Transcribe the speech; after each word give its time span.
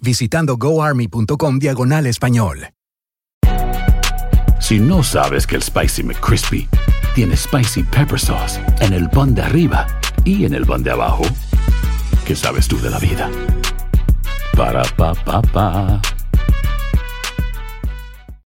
visitando 0.00 0.56
goarmy.com 0.56 1.58
diagonal 1.58 2.06
español. 2.06 2.68
Si 4.60 4.80
no 4.80 5.02
sabes 5.02 5.46
que 5.46 5.56
el 5.56 5.62
Spicy 5.62 6.02
McCrispy 6.02 6.68
tiene 7.14 7.36
Spicy 7.36 7.82
Pepper 7.84 8.18
Sauce 8.18 8.60
en 8.80 8.92
el 8.92 9.08
pan 9.10 9.34
de 9.34 9.42
arriba 9.42 9.86
y 10.24 10.44
en 10.44 10.54
el 10.54 10.66
pan 10.66 10.82
de 10.82 10.90
abajo, 10.90 11.24
¿qué 12.26 12.34
sabes 12.34 12.66
tú 12.66 12.80
de 12.80 12.90
la 12.90 12.98
vida? 12.98 13.30
Para, 14.56 14.82
pa, 14.96 15.14
pa, 15.14 15.42
pa. 15.42 16.00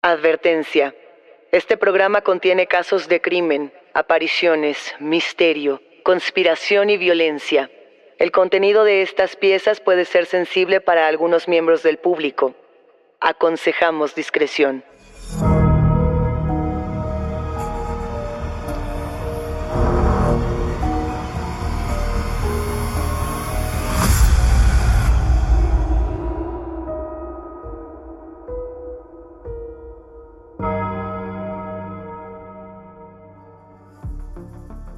Advertencia. 0.01 0.95
Este 1.51 1.77
programa 1.77 2.21
contiene 2.21 2.67
casos 2.67 3.07
de 3.07 3.21
crimen, 3.21 3.73
apariciones, 3.93 4.93
misterio, 4.99 5.81
conspiración 6.03 6.89
y 6.91 6.97
violencia. 6.97 7.69
El 8.17 8.31
contenido 8.31 8.85
de 8.85 9.02
estas 9.02 9.35
piezas 9.35 9.81
puede 9.81 10.05
ser 10.05 10.25
sensible 10.25 10.80
para 10.80 11.08
algunos 11.08 11.49
miembros 11.49 11.83
del 11.83 11.97
público. 11.97 12.55
Aconsejamos 13.19 14.16
discreción. 14.16 14.85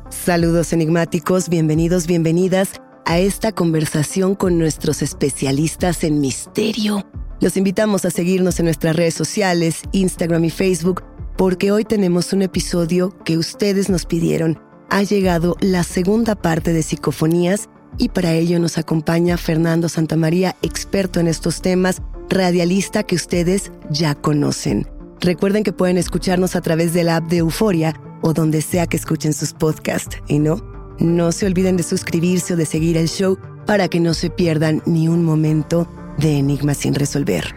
Saludos 0.09 0.73
enigmáticos, 0.73 1.47
bienvenidos, 1.47 2.05
bienvenidas 2.05 2.81
a 3.07 3.19
esta 3.19 3.53
conversación 3.53 4.35
con 4.35 4.59
nuestros 4.59 5.01
especialistas 5.01 6.03
en 6.03 6.19
misterio. 6.19 7.07
Los 7.39 7.55
invitamos 7.55 8.03
a 8.03 8.11
seguirnos 8.11 8.59
en 8.59 8.65
nuestras 8.65 8.97
redes 8.97 9.13
sociales, 9.13 9.83
Instagram 9.93 10.43
y 10.43 10.49
Facebook, 10.49 11.03
porque 11.37 11.71
hoy 11.71 11.85
tenemos 11.85 12.33
un 12.33 12.41
episodio 12.41 13.17
que 13.23 13.37
ustedes 13.37 13.89
nos 13.89 14.05
pidieron. 14.05 14.59
Ha 14.89 15.03
llegado 15.03 15.55
la 15.61 15.83
segunda 15.83 16.35
parte 16.35 16.73
de 16.73 16.83
Psicofonías 16.83 17.69
y 17.97 18.09
para 18.09 18.33
ello 18.33 18.59
nos 18.59 18.77
acompaña 18.77 19.37
Fernando 19.37 19.87
Santamaría, 19.87 20.57
experto 20.61 21.21
en 21.21 21.27
estos 21.27 21.61
temas, 21.61 22.01
radialista 22.29 23.03
que 23.03 23.15
ustedes 23.15 23.71
ya 23.89 24.15
conocen. 24.15 24.85
Recuerden 25.21 25.63
que 25.63 25.71
pueden 25.71 25.97
escucharnos 25.97 26.57
a 26.57 26.61
través 26.61 26.93
de 26.93 27.05
la 27.05 27.15
app 27.15 27.29
de 27.29 27.37
Euforia 27.37 27.97
o 28.21 28.33
donde 28.33 28.61
sea 28.61 28.85
que 28.85 28.97
escuchen 28.97 29.31
sus 29.31 29.53
podcasts. 29.53 30.17
Y 30.27 30.39
no, 30.39 30.61
no 30.99 31.31
se 31.31 31.45
olviden 31.45 31.77
de 31.77 31.83
suscribirse 31.83 32.53
o 32.53 32.57
de 32.57 32.65
seguir 32.65 32.97
el 32.97 33.07
show 33.07 33.37
para 33.65 33.87
que 33.87 33.99
no 33.99 34.13
se 34.13 34.29
pierdan 34.29 34.81
ni 34.85 35.07
un 35.07 35.23
momento 35.23 35.87
de 36.17 36.37
enigmas 36.37 36.77
sin 36.77 36.95
resolver. 36.95 37.55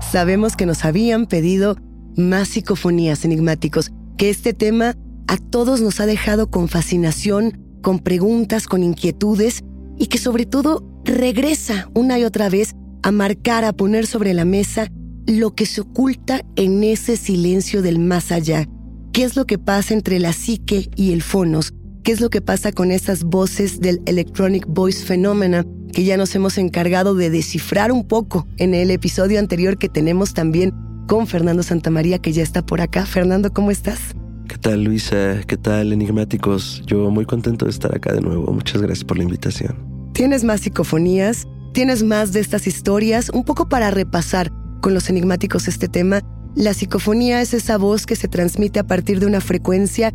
Sabemos 0.00 0.56
que 0.56 0.66
nos 0.66 0.84
habían 0.84 1.26
pedido 1.26 1.76
más 2.16 2.48
psicofonías 2.48 3.24
enigmáticos, 3.24 3.90
que 4.16 4.30
este 4.30 4.52
tema 4.52 4.96
a 5.26 5.36
todos 5.36 5.80
nos 5.80 6.00
ha 6.00 6.06
dejado 6.06 6.50
con 6.50 6.68
fascinación, 6.68 7.78
con 7.82 7.98
preguntas, 7.98 8.66
con 8.66 8.82
inquietudes 8.82 9.62
y 9.98 10.06
que 10.06 10.18
sobre 10.18 10.46
todo 10.46 10.84
regresa 11.04 11.88
una 11.94 12.18
y 12.18 12.24
otra 12.24 12.48
vez 12.48 12.74
a 13.02 13.10
marcar, 13.10 13.64
a 13.64 13.72
poner 13.72 14.06
sobre 14.06 14.34
la 14.34 14.44
mesa 14.44 14.88
lo 15.26 15.54
que 15.54 15.66
se 15.66 15.80
oculta 15.80 16.42
en 16.56 16.84
ese 16.84 17.16
silencio 17.16 17.82
del 17.82 17.98
más 17.98 18.32
allá. 18.32 18.66
¿Qué 19.12 19.24
es 19.24 19.36
lo 19.36 19.46
que 19.46 19.58
pasa 19.58 19.94
entre 19.94 20.18
la 20.18 20.32
psique 20.32 20.88
y 20.96 21.12
el 21.12 21.22
fonos? 21.22 21.74
¿Qué 22.02 22.10
es 22.10 22.20
lo 22.20 22.30
que 22.30 22.40
pasa 22.40 22.72
con 22.72 22.90
esas 22.90 23.22
voces 23.22 23.80
del 23.80 24.02
Electronic 24.06 24.66
Voice 24.66 25.06
Phenomena 25.06 25.64
que 25.92 26.02
ya 26.02 26.16
nos 26.16 26.34
hemos 26.34 26.58
encargado 26.58 27.14
de 27.14 27.30
descifrar 27.30 27.92
un 27.92 28.08
poco 28.08 28.44
en 28.56 28.74
el 28.74 28.90
episodio 28.90 29.38
anterior 29.38 29.78
que 29.78 29.88
tenemos 29.88 30.34
también 30.34 30.74
con 31.06 31.28
Fernando 31.28 31.62
Santamaría 31.62 32.18
que 32.18 32.32
ya 32.32 32.42
está 32.42 32.66
por 32.66 32.80
acá? 32.80 33.06
Fernando, 33.06 33.52
¿cómo 33.52 33.70
estás? 33.70 34.00
¿Qué 34.48 34.58
tal 34.58 34.82
Luisa? 34.82 35.42
¿Qué 35.46 35.56
tal 35.56 35.92
enigmáticos? 35.92 36.82
Yo 36.86 37.08
muy 37.08 37.24
contento 37.24 37.66
de 37.66 37.70
estar 37.70 37.94
acá 37.94 38.12
de 38.12 38.20
nuevo. 38.20 38.52
Muchas 38.52 38.82
gracias 38.82 39.04
por 39.04 39.16
la 39.16 39.22
invitación. 39.22 39.76
¿Tienes 40.12 40.42
más 40.42 40.62
psicofonías? 40.62 41.46
¿Tienes 41.72 42.02
más 42.02 42.32
de 42.32 42.40
estas 42.40 42.66
historias? 42.66 43.30
Un 43.30 43.44
poco 43.44 43.68
para 43.68 43.92
repasar 43.92 44.50
con 44.80 44.92
los 44.92 45.08
enigmáticos 45.08 45.68
este 45.68 45.86
tema. 45.86 46.20
La 46.56 46.74
psicofonía 46.74 47.40
es 47.40 47.54
esa 47.54 47.78
voz 47.78 48.06
que 48.06 48.16
se 48.16 48.26
transmite 48.26 48.80
a 48.80 48.86
partir 48.88 49.20
de 49.20 49.26
una 49.26 49.40
frecuencia 49.40 50.12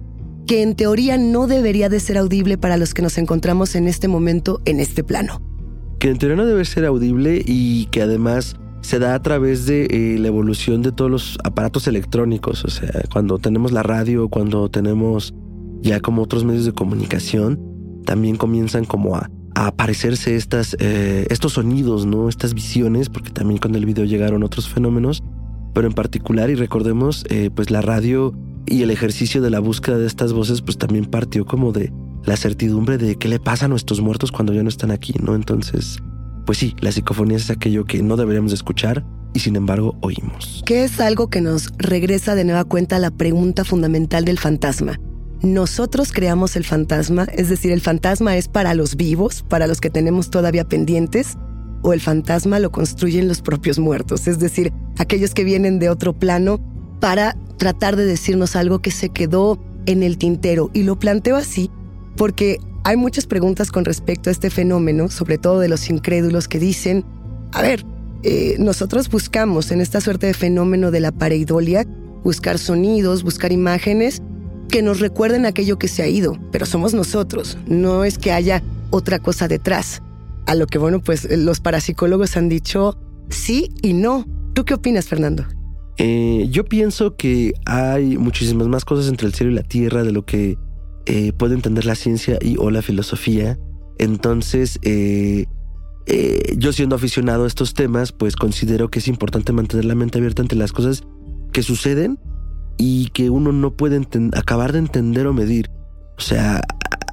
que 0.47 0.63
en 0.63 0.75
teoría 0.75 1.17
no 1.17 1.45
debería 1.45 1.89
de 1.89 1.99
ser 1.99 2.17
audible 2.17 2.57
para 2.57 2.77
los 2.77 2.93
que 2.93 3.01
nos 3.01 3.17
encontramos 3.17 3.75
en 3.75 3.87
este 3.87 4.07
momento 4.07 4.61
en 4.65 4.79
este 4.79 5.03
plano. 5.03 5.41
Que 5.99 6.09
en 6.09 6.17
teoría 6.17 6.37
no 6.37 6.45
debe 6.45 6.63
ser 6.63 6.85
audible 6.85 7.43
y 7.45 7.85
que 7.87 8.01
además 8.01 8.55
se 8.81 8.99
da 8.99 9.13
a 9.13 9.21
través 9.21 9.65
de 9.65 9.85
eh, 9.85 10.17
la 10.17 10.27
evolución 10.29 10.81
de 10.81 10.93
todos 10.93 11.11
los 11.11 11.37
aparatos 11.43 11.87
electrónicos. 11.87 12.63
O 12.63 12.69
sea, 12.69 13.03
cuando 13.11 13.37
tenemos 13.39 13.73
la 13.73 13.83
radio, 13.83 14.29
cuando 14.29 14.69
tenemos 14.69 15.33
ya 15.81 15.99
como 15.99 16.21
otros 16.21 16.45
medios 16.45 16.65
de 16.65 16.71
comunicación, 16.71 17.59
también 18.05 18.37
comienzan 18.37 18.85
como 18.85 19.17
a, 19.17 19.29
aparecerse 19.53 20.37
eh, 20.79 21.27
estos 21.29 21.53
sonidos, 21.53 22.05
¿no? 22.05 22.29
Estas 22.29 22.53
visiones, 22.53 23.09
porque 23.09 23.31
también 23.31 23.59
con 23.59 23.75
el 23.75 23.85
video 23.85 24.05
llegaron 24.05 24.43
otros 24.43 24.69
fenómenos, 24.69 25.23
pero 25.73 25.87
en 25.87 25.93
particular, 25.93 26.49
y 26.49 26.55
recordemos, 26.55 27.25
eh, 27.29 27.49
pues 27.53 27.71
la 27.71 27.81
radio 27.81 28.33
y 28.67 28.83
el 28.83 28.91
ejercicio 28.91 29.41
de 29.41 29.49
la 29.49 29.59
búsqueda 29.59 29.97
de 29.97 30.07
estas 30.07 30.33
voces, 30.33 30.61
pues 30.61 30.77
también 30.77 31.05
partió 31.05 31.45
como 31.45 31.71
de 31.71 31.91
la 32.25 32.37
certidumbre 32.37 32.97
de 32.97 33.15
qué 33.15 33.27
le 33.27 33.39
pasa 33.39 33.65
a 33.65 33.67
nuestros 33.69 34.01
muertos 34.01 34.31
cuando 34.31 34.53
ya 34.53 34.63
no 34.63 34.69
están 34.69 34.91
aquí, 34.91 35.13
¿no? 35.21 35.35
Entonces, 35.35 35.97
pues 36.45 36.57
sí, 36.57 36.75
la 36.81 36.91
psicofonía 36.91 37.37
es 37.37 37.49
aquello 37.49 37.85
que 37.85 38.03
no 38.03 38.17
deberíamos 38.17 38.53
escuchar 38.53 39.05
y 39.33 39.39
sin 39.39 39.55
embargo 39.55 39.97
oímos. 40.01 40.63
¿Qué 40.65 40.83
es 40.83 40.99
algo 40.99 41.29
que 41.29 41.41
nos 41.41 41.71
regresa 41.77 42.35
de 42.35 42.43
nueva 42.43 42.65
cuenta 42.65 42.97
a 42.97 42.99
la 42.99 43.11
pregunta 43.11 43.63
fundamental 43.63 44.25
del 44.25 44.39
fantasma? 44.39 44.99
Nosotros 45.41 46.11
creamos 46.11 46.55
el 46.55 46.65
fantasma, 46.65 47.25
es 47.33 47.47
decir, 47.49 47.71
el 47.71 47.81
fantasma 47.81 48.35
es 48.37 48.47
para 48.47 48.73
los 48.73 48.95
vivos, 48.95 49.45
para 49.47 49.67
los 49.67 49.79
que 49.79 49.89
tenemos 49.89 50.29
todavía 50.29 50.67
pendientes, 50.67 51.37
o 51.83 51.93
el 51.93 52.01
fantasma 52.01 52.59
lo 52.59 52.71
construyen 52.71 53.27
los 53.27 53.41
propios 53.41 53.77
muertos, 53.77 54.27
es 54.27 54.39
decir, 54.39 54.73
aquellos 54.97 55.33
que 55.33 55.43
vienen 55.43 55.77
de 55.79 55.89
otro 55.89 56.17
plano 56.17 56.59
para 56.99 57.37
tratar 57.57 57.95
de 57.95 58.05
decirnos 58.05 58.55
algo 58.55 58.79
que 58.79 58.91
se 58.91 59.09
quedó 59.09 59.59
en 59.85 60.03
el 60.03 60.17
tintero. 60.17 60.69
Y 60.73 60.83
lo 60.83 60.97
planteo 60.97 61.35
así 61.35 61.69
porque 62.15 62.59
hay 62.83 62.97
muchas 62.97 63.25
preguntas 63.25 63.71
con 63.71 63.85
respecto 63.85 64.29
a 64.29 64.31
este 64.31 64.49
fenómeno, 64.49 65.09
sobre 65.09 65.37
todo 65.37 65.59
de 65.59 65.69
los 65.69 65.89
incrédulos 65.89 66.47
que 66.47 66.59
dicen, 66.59 67.05
a 67.51 67.61
ver, 67.61 67.85
eh, 68.23 68.55
nosotros 68.59 69.09
buscamos 69.09 69.71
en 69.71 69.81
esta 69.81 70.01
suerte 70.01 70.27
de 70.27 70.33
fenómeno 70.33 70.91
de 70.91 70.99
la 70.99 71.11
pareidolia, 71.11 71.85
buscar 72.23 72.57
sonidos, 72.57 73.23
buscar 73.23 73.51
imágenes 73.51 74.21
que 74.69 74.81
nos 74.81 74.99
recuerden 74.99 75.45
aquello 75.45 75.77
que 75.77 75.87
se 75.87 76.03
ha 76.03 76.07
ido, 76.07 76.37
pero 76.51 76.65
somos 76.65 76.93
nosotros, 76.93 77.57
no 77.67 78.03
es 78.03 78.17
que 78.17 78.31
haya 78.31 78.63
otra 78.89 79.19
cosa 79.19 79.47
detrás. 79.47 80.01
A 80.45 80.55
lo 80.55 80.65
que, 80.65 80.77
bueno, 80.77 81.01
pues 81.01 81.27
los 81.29 81.59
parapsicólogos 81.59 82.37
han 82.37 82.49
dicho 82.49 82.97
sí 83.29 83.69
y 83.81 83.93
no. 83.93 84.25
¿Tú 84.53 84.63
qué 84.63 84.73
opinas, 84.73 85.05
Fernando? 85.07 85.45
Eh, 85.97 86.47
yo 86.49 86.65
pienso 86.65 87.15
que 87.15 87.53
hay 87.65 88.17
muchísimas 88.17 88.67
más 88.67 88.85
cosas 88.85 89.09
entre 89.09 89.27
el 89.27 89.33
cielo 89.33 89.51
y 89.51 89.55
la 89.55 89.63
tierra 89.63 90.03
de 90.03 90.11
lo 90.11 90.25
que 90.25 90.57
eh, 91.05 91.31
puede 91.33 91.55
entender 91.55 91.85
la 91.85 91.95
ciencia 91.95 92.37
y 92.41 92.57
o 92.57 92.69
la 92.69 92.81
filosofía. 92.81 93.57
Entonces, 93.97 94.79
eh, 94.83 95.45
yo 96.57 96.71
siendo 96.71 96.95
aficionado 96.95 97.45
a 97.45 97.47
estos 97.47 97.73
temas, 97.73 98.11
pues 98.11 98.35
considero 98.35 98.89
que 98.89 98.99
es 98.99 99.07
importante 99.07 99.53
mantener 99.53 99.85
la 99.85 99.95
mente 99.95 100.19
abierta 100.19 100.41
ante 100.41 100.55
las 100.55 100.71
cosas 100.71 101.03
que 101.51 101.63
suceden 101.63 102.19
y 102.77 103.09
que 103.09 103.29
uno 103.29 103.51
no 103.51 103.75
puede 103.75 103.99
acabar 104.33 104.73
de 104.73 104.79
entender 104.79 105.25
o 105.25 105.33
medir. 105.33 105.69
O 106.17 106.21
sea, 106.21 106.61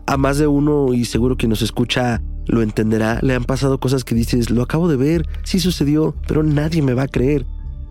a 0.06 0.16
más 0.16 0.38
de 0.38 0.46
uno, 0.46 0.92
y 0.92 1.06
seguro 1.06 1.36
que 1.36 1.48
nos 1.48 1.62
escucha 1.62 2.22
lo 2.46 2.60
entenderá, 2.62 3.20
le 3.22 3.34
han 3.34 3.44
pasado 3.44 3.80
cosas 3.80 4.04
que 4.04 4.14
dices, 4.14 4.50
lo 4.50 4.62
acabo 4.62 4.88
de 4.88 4.96
ver, 4.96 5.26
sí 5.44 5.60
sucedió, 5.60 6.14
pero 6.28 6.42
nadie 6.42 6.82
me 6.82 6.94
va 6.94 7.04
a 7.04 7.08
creer. 7.08 7.46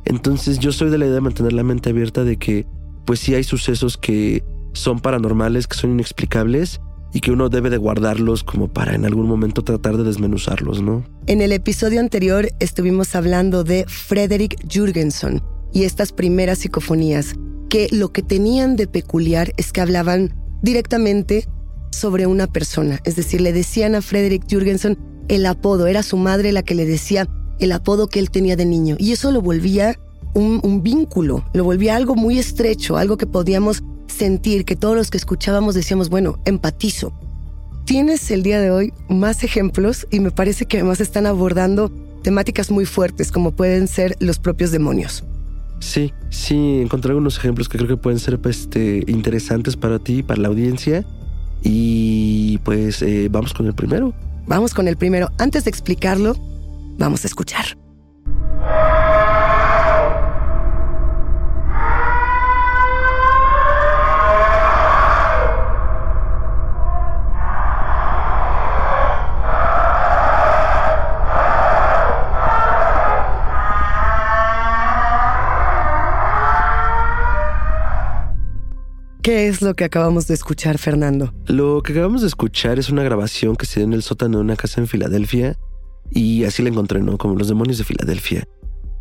Entonces 0.06 0.60
yo 0.60 0.72
soy 0.72 0.90
de 0.90 0.98
la 0.98 1.06
idea 1.06 1.16
de 1.16 1.22
mantener 1.22 1.54
la 1.54 1.64
mente 1.64 1.90
abierta 1.90 2.24
de 2.24 2.38
que, 2.38 2.66
pues 3.06 3.20
sí 3.20 3.36
hay 3.36 3.44
sucesos 3.44 3.98
que 3.98 4.44
son 4.74 5.00
paranormales, 5.00 5.68
que 5.68 5.78
son 5.78 5.92
inexplicables, 5.92 6.82
y 7.14 7.20
que 7.20 7.32
uno 7.32 7.50
debe 7.50 7.70
de 7.70 7.78
guardarlos 7.78 8.44
como 8.44 8.68
para 8.68 8.96
en 8.96 9.06
algún 9.06 9.28
momento 9.28 9.64
tratar 9.64 9.98
de 9.98 10.04
desmenuzarlos, 10.04 10.82
¿no? 10.82 11.06
En 11.28 11.42
el 11.42 11.52
episodio 11.52 12.00
anterior 12.00 12.50
estuvimos 12.60 13.16
hablando 13.16 13.64
de 13.64 13.86
Frederick 13.88 14.58
Jürgenson 14.68 15.42
y 15.72 15.84
estas 15.84 16.12
primeras 16.12 16.60
psicofonías, 16.60 17.36
que 17.70 17.88
lo 17.92 18.12
que 18.12 18.24
tenían 18.24 18.76
de 18.76 18.88
peculiar 18.88 19.54
es 19.58 19.72
que 19.72 19.82
hablaban 19.82 20.34
directamente 20.64 21.48
sobre 21.92 22.26
una 22.26 22.48
persona. 22.48 23.00
Es 23.06 23.16
decir, 23.16 23.42
le 23.42 23.54
decían 23.54 23.94
a 23.94 24.02
Frederick 24.02 24.48
Jürgensen 24.48 24.98
el 25.28 25.46
apodo, 25.46 25.86
era 25.86 26.02
su 26.02 26.18
madre 26.18 26.52
la 26.52 26.64
que 26.64 26.76
le 26.76 26.86
decía 26.86 27.28
el 27.60 27.72
apodo 27.72 28.08
que 28.08 28.20
él 28.20 28.30
tenía 28.30 28.56
de 28.56 28.66
niño. 28.66 28.96
Y 29.00 29.12
eso 29.12 29.32
lo 29.32 29.42
volvía 29.42 30.00
un, 30.34 30.60
un 30.64 30.84
vínculo, 30.84 31.46
lo 31.54 31.64
volvía 31.64 31.96
algo 31.96 32.16
muy 32.16 32.40
estrecho, 32.40 32.98
algo 32.98 33.18
que 33.18 33.28
podíamos 33.28 33.84
sentir, 34.08 34.66
que 34.66 34.76
todos 34.76 34.96
los 34.96 35.12
que 35.12 35.18
escuchábamos 35.18 35.76
decíamos, 35.76 36.10
bueno, 36.10 36.40
empatizo. 36.46 37.14
Tienes 37.86 38.32
el 38.32 38.44
día 38.44 38.62
de 38.62 38.72
hoy 38.72 38.94
más 39.10 39.44
ejemplos 39.44 40.08
y 40.10 40.20
me 40.20 40.32
parece 40.32 40.66
que 40.66 40.78
además 40.78 41.02
están 41.02 41.26
abordando 41.26 41.92
temáticas 42.24 42.72
muy 42.72 42.86
fuertes 42.86 43.32
como 43.32 43.52
pueden 43.52 43.88
ser 43.88 44.16
los 44.20 44.40
propios 44.40 44.72
demonios. 44.72 45.24
Sí, 45.80 46.14
sí, 46.30 46.80
encontré 46.82 47.12
algunos 47.12 47.38
ejemplos 47.38 47.68
que 47.68 47.78
creo 47.78 47.90
que 47.90 47.98
pueden 47.98 48.18
ser 48.18 48.40
pues, 48.40 48.62
este, 48.62 49.04
interesantes 49.08 49.76
para 49.76 50.00
ti, 50.00 50.24
para 50.24 50.42
la 50.42 50.48
audiencia. 50.48 51.06
Y 51.62 52.58
pues 52.60 53.02
eh, 53.02 53.28
vamos 53.30 53.54
con 53.54 53.68
el 53.68 53.74
primero. 53.74 54.14
Vamos 54.48 54.74
con 54.74 54.88
el 54.88 54.96
primero. 54.96 55.30
Antes 55.38 55.66
de 55.66 55.70
explicarlo, 55.70 56.38
vamos 56.98 57.24
a 57.24 57.28
escuchar. 57.28 57.78
¿Qué 79.24 79.48
es 79.48 79.62
lo 79.62 79.74
que 79.74 79.86
acabamos 79.86 80.28
de 80.28 80.34
escuchar, 80.34 80.78
Fernando? 80.78 81.34
Lo 81.48 81.82
que 81.82 81.94
acabamos 81.94 82.22
de 82.22 82.28
escuchar 82.28 82.78
es 82.78 82.90
una 82.90 83.04
grabación 83.04 83.56
que 83.56 83.66
se 83.66 83.80
dio 83.80 83.88
en 83.88 83.94
el 83.94 84.04
sótano 84.04 84.40
de 84.40 84.44
una 84.44 84.58
casa 84.58 84.82
en 84.82 84.88
Filadelfia 84.88 85.58
y 86.14 86.44
así 86.44 86.64
la 86.64 86.70
encontré, 86.70 87.02
¿no? 87.02 87.18
Como 87.18 87.36
los 87.36 87.48
demonios 87.48 87.78
de 87.78 87.84
Filadelfia. 87.84 88.48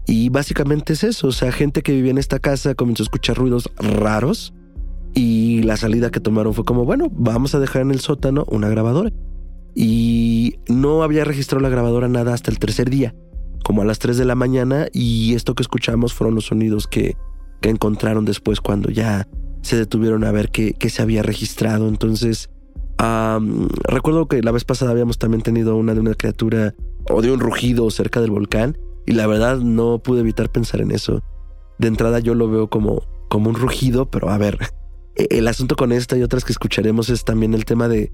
Y 0.07 0.31
básicamente 0.31 0.95
es 0.95 1.05
eso, 1.05 1.29
o 1.29 1.33
sea, 1.33 1.53
gente 1.53 1.83
que 1.83 1.93
vivía 1.93 2.11
en 2.11 2.19
esta 2.19 2.39
casa 2.39 2.75
comenzó 2.75 3.03
a 3.03 3.07
escuchar 3.07 3.37
ruidos 3.37 3.71
raros 3.77 4.53
y 5.15 5.63
la 5.63 5.77
salida 5.77 6.11
que 6.11 6.21
tomaron 6.21 6.55
fue 6.55 6.65
como, 6.65 6.85
bueno, 6.85 7.09
vamos 7.13 7.55
a 7.55 7.61
dejar 7.61 7.83
en 7.83 7.91
el 7.91 8.01
sótano 8.01 8.45
una 8.49 8.69
grabadora. 8.69 9.13
Y 9.75 10.57
no 10.69 11.03
había 11.03 11.25
registrado 11.25 11.63
la 11.63 11.69
grabadora 11.69 12.09
nada 12.09 12.35
hasta 12.35 12.51
el 12.51 12.59
tercer 12.59 12.91
día, 12.91 13.15
como 13.65 13.83
a 13.83 13.85
las 13.85 13.99
3 14.01 14.17
de 14.17 14.25
la 14.25 14.35
mañana, 14.35 14.87
y 14.93 15.35
esto 15.35 15.55
que 15.55 15.63
escuchamos 15.63 16.15
fueron 16.15 16.35
los 16.35 16.47
sonidos 16.47 16.87
que, 16.87 17.17
que 17.61 17.71
encontraron 17.71 18.25
después 18.25 18.61
cuando 18.61 18.91
ya 18.91 19.29
se 19.63 19.77
detuvieron 19.77 20.25
a 20.25 20.33
ver 20.33 20.51
qué, 20.51 20.75
se 20.91 21.03
había 21.03 21.23
registrado. 21.23 21.89
Entonces, 21.89 22.51
recuerdo 23.85 24.27
que 24.27 24.43
la 24.43 24.51
vez 24.51 24.65
pasada 24.65 24.91
habíamos 24.91 25.19
también 25.19 25.43
tenido 25.43 25.77
una 25.77 25.95
de 25.95 26.01
una 26.01 26.15
criatura 26.15 26.75
o 27.11 27.23
de 27.23 27.33
un 27.33 27.41
rugido 27.41 27.91
cerca 27.91 28.21
del 28.21 28.31
volcán 28.31 28.79
y 29.07 29.13
la 29.13 29.27
verdad 29.27 29.59
no 29.59 30.03
pude 30.03 30.21
evitar 30.21 30.51
pensar 30.51 30.81
en 30.81 30.91
eso. 30.91 31.23
De 31.79 31.89
entrada 31.89 32.19
yo 32.21 32.35
lo 32.35 32.49
veo 32.49 32.69
como, 32.69 33.03
como 33.29 33.51
un 33.51 33.57
rugido, 33.57 34.11
pero 34.11 34.31
a 34.31 34.39
ver, 34.39 34.59
e, 35.17 35.27
el 35.31 35.49
asunto 35.49 35.77
con 35.77 35.93
esta 35.93 36.17
y 36.17 36.23
otras 36.23 36.45
que 36.45 36.53
escucharemos 36.53 37.09
es 37.09 37.25
también 37.25 37.55
el 37.55 37.65
tema 37.65 37.89
de, 37.89 38.13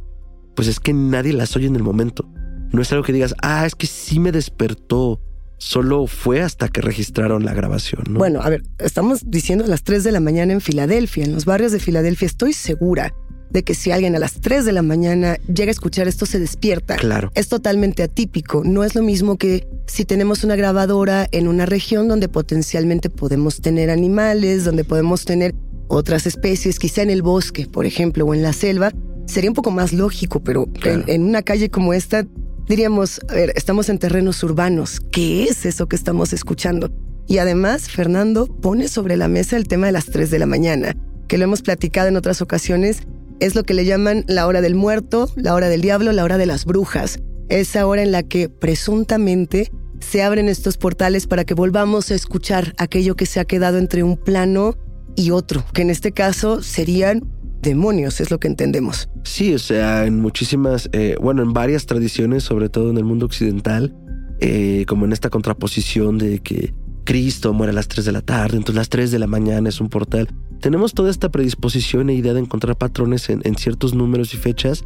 pues 0.57 0.69
es 0.69 0.81
que 0.81 0.93
nadie 0.93 1.33
las 1.33 1.55
oye 1.57 1.67
en 1.67 1.77
el 1.77 1.83
momento. 1.83 2.29
No 2.73 2.83
es 2.83 2.93
algo 2.93 3.05
que 3.05 3.13
digas, 3.13 3.35
ah, 3.43 3.67
es 3.67 3.75
que 3.75 3.87
sí 3.87 4.21
me 4.21 4.33
despertó, 4.33 5.21
solo 5.59 6.07
fue 6.07 6.43
hasta 6.43 6.69
que 6.69 6.81
registraron 6.81 7.45
la 7.45 7.55
grabación. 7.55 8.05
¿no? 8.11 8.19
Bueno, 8.19 8.41
a 8.43 8.49
ver, 8.49 8.63
estamos 8.79 9.23
diciendo 9.27 9.65
a 9.65 9.69
las 9.69 9.83
3 9.83 10.05
de 10.05 10.13
la 10.13 10.21
mañana 10.21 10.53
en 10.53 10.61
Filadelfia, 10.61 11.25
en 11.25 11.33
los 11.33 11.45
barrios 11.45 11.73
de 11.73 11.81
Filadelfia. 11.81 12.27
Estoy 12.27 12.53
segura 12.53 13.15
de 13.51 13.63
que 13.63 13.75
si 13.75 13.91
alguien 13.91 14.15
a 14.17 14.19
las 14.19 14.35
3 14.35 14.65
de 14.65 14.73
la 14.73 14.83
mañana 14.83 15.39
llega 15.47 15.71
a 15.71 15.73
escuchar 15.73 16.09
esto, 16.09 16.27
se 16.27 16.39
despierta. 16.39 16.97
Claro. 16.97 17.31
Es 17.35 17.49
totalmente 17.49 18.03
atípico. 18.03 18.63
No 18.65 18.85
es 18.85 18.95
lo 18.95 19.03
mismo 19.03 19.37
que 19.37 19.67
si 19.87 20.05
tenemos 20.05 20.45
una 20.45 20.57
grabadora 20.57 21.29
en 21.33 21.49
una 21.49 21.67
región 21.67 22.09
donde 22.09 22.29
potencialmente 22.29 23.11
podemos 23.11 23.61
tener 23.61 23.91
animales, 23.91 24.65
donde 24.65 24.85
podemos 24.85 25.25
tener 25.25 25.55
otras 25.89 26.27
especies, 26.27 26.79
quizá 26.79 27.03
en 27.03 27.11
el 27.11 27.23
bosque, 27.23 27.67
por 27.67 27.87
ejemplo, 27.87 28.27
o 28.27 28.35
en 28.35 28.43
la 28.43 28.53
selva. 28.53 28.93
Sería 29.27 29.51
un 29.51 29.55
poco 29.55 29.71
más 29.71 29.93
lógico, 29.93 30.41
pero 30.41 30.67
en 30.85 31.23
una 31.23 31.43
calle 31.43 31.71
como 31.71 31.93
esta 31.93 32.27
diríamos, 32.67 33.21
a 33.29 33.35
ver, 33.35 33.53
estamos 33.57 33.89
en 33.89 33.99
terrenos 33.99 34.43
urbanos, 34.43 35.01
¿qué 35.11 35.45
es 35.45 35.65
eso 35.65 35.87
que 35.87 35.97
estamos 35.97 36.33
escuchando? 36.33 36.91
Y 37.27 37.39
además, 37.39 37.89
Fernando 37.91 38.47
pone 38.47 38.89
sobre 38.89 39.17
la 39.17 39.29
mesa 39.29 39.57
el 39.57 39.69
tema 39.69 39.87
de 39.87 39.93
las 39.93 40.07
3 40.07 40.31
de 40.31 40.39
la 40.39 40.47
mañana, 40.47 40.95
que 41.29 41.39
lo 41.39 41.45
hemos 41.45 41.63
platicado 41.63 42.09
en 42.09 42.17
otras 42.17 42.41
ocasiones, 42.43 43.03
es 43.41 43.55
lo 43.55 43.65
que 43.65 43.75
le 43.75 43.85
llaman 43.85 44.25
la 44.27 44.47
hora 44.47 44.61
del 44.61 44.75
muerto, 44.75 45.31
la 45.37 45.55
hora 45.55 45.69
del 45.69 45.81
diablo, 45.81 46.13
la 46.13 46.25
hora 46.25 46.39
de 46.39 46.47
las 46.47 46.65
brujas. 46.65 47.21
Esa 47.49 47.87
hora 47.87 48.03
en 48.03 48.13
la 48.13 48.23
que 48.23 48.49
presuntamente 48.49 49.71
se 50.01 50.23
abren 50.23 50.49
estos 50.49 50.77
portales 50.77 51.27
para 51.27 51.45
que 51.45 51.55
volvamos 51.55 52.11
a 52.11 52.15
escuchar 52.15 52.75
aquello 52.79 53.17
que 53.17 53.27
se 53.27 53.41
ha 53.41 53.45
quedado 53.45 53.79
entre 53.79 54.03
un 54.03 54.17
plano 54.17 54.77
y 55.17 55.31
otro, 55.31 55.65
que 55.73 55.83
en 55.83 55.91
este 55.91 56.13
caso 56.13 56.63
serían 56.63 57.23
demonios, 57.63 58.21
es 58.21 58.31
lo 58.31 58.39
que 58.39 58.49
entendemos. 58.49 59.09
Sí, 59.25 59.55
o 59.55 59.59
sea, 59.59 60.07
en 60.07 60.21
muchísimas, 60.21 60.89
eh, 60.93 61.17
bueno, 61.21 61.43
en 61.43 61.53
varias 61.53 61.87
tradiciones, 61.87 62.45
sobre 62.45 62.69
todo 62.69 62.91
en 62.91 62.99
el 62.99 63.05
mundo 63.05 63.27
occidental, 63.27 63.95
eh, 64.41 64.85
como 64.87 65.05
en 65.05 65.13
esta 65.13 65.31
contraposición 65.31 66.19
de 66.19 66.39
que 66.39 66.73
Cristo 67.09 67.55
muere 67.55 67.71
a 67.71 67.75
las 67.75 67.89
3 67.89 68.05
de 68.05 68.13
la 68.13 68.21
tarde, 68.21 68.59
entonces 68.59 68.77
las 68.77 68.91
3 68.91 69.11
de 69.11 69.19
la 69.19 69.27
mañana 69.27 69.71
es 69.71 69.81
un 69.81 69.89
portal. 69.89 70.29
Tenemos 70.61 70.93
toda 70.93 71.11
esta 71.11 71.31
predisposición 71.31 72.11
e 72.11 72.15
idea 72.15 72.35
de 72.35 72.41
encontrar 72.41 72.77
patrones 72.77 73.31
en, 73.31 73.41
en 73.45 73.55
ciertos 73.55 73.95
números 73.95 74.35
y 74.35 74.37
fechas 74.37 74.85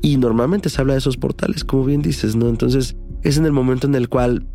y 0.00 0.16
normalmente 0.16 0.70
se 0.70 0.80
habla 0.80 0.92
de 0.92 1.00
esos 1.00 1.16
portales, 1.16 1.64
como 1.64 1.84
bien 1.84 2.00
dices, 2.00 2.36
¿no? 2.36 2.48
Entonces 2.48 2.94
es 3.24 3.38
en 3.38 3.44
el 3.44 3.50
momento 3.50 3.88
en 3.88 3.96
el 3.96 4.08
cual 4.08 4.46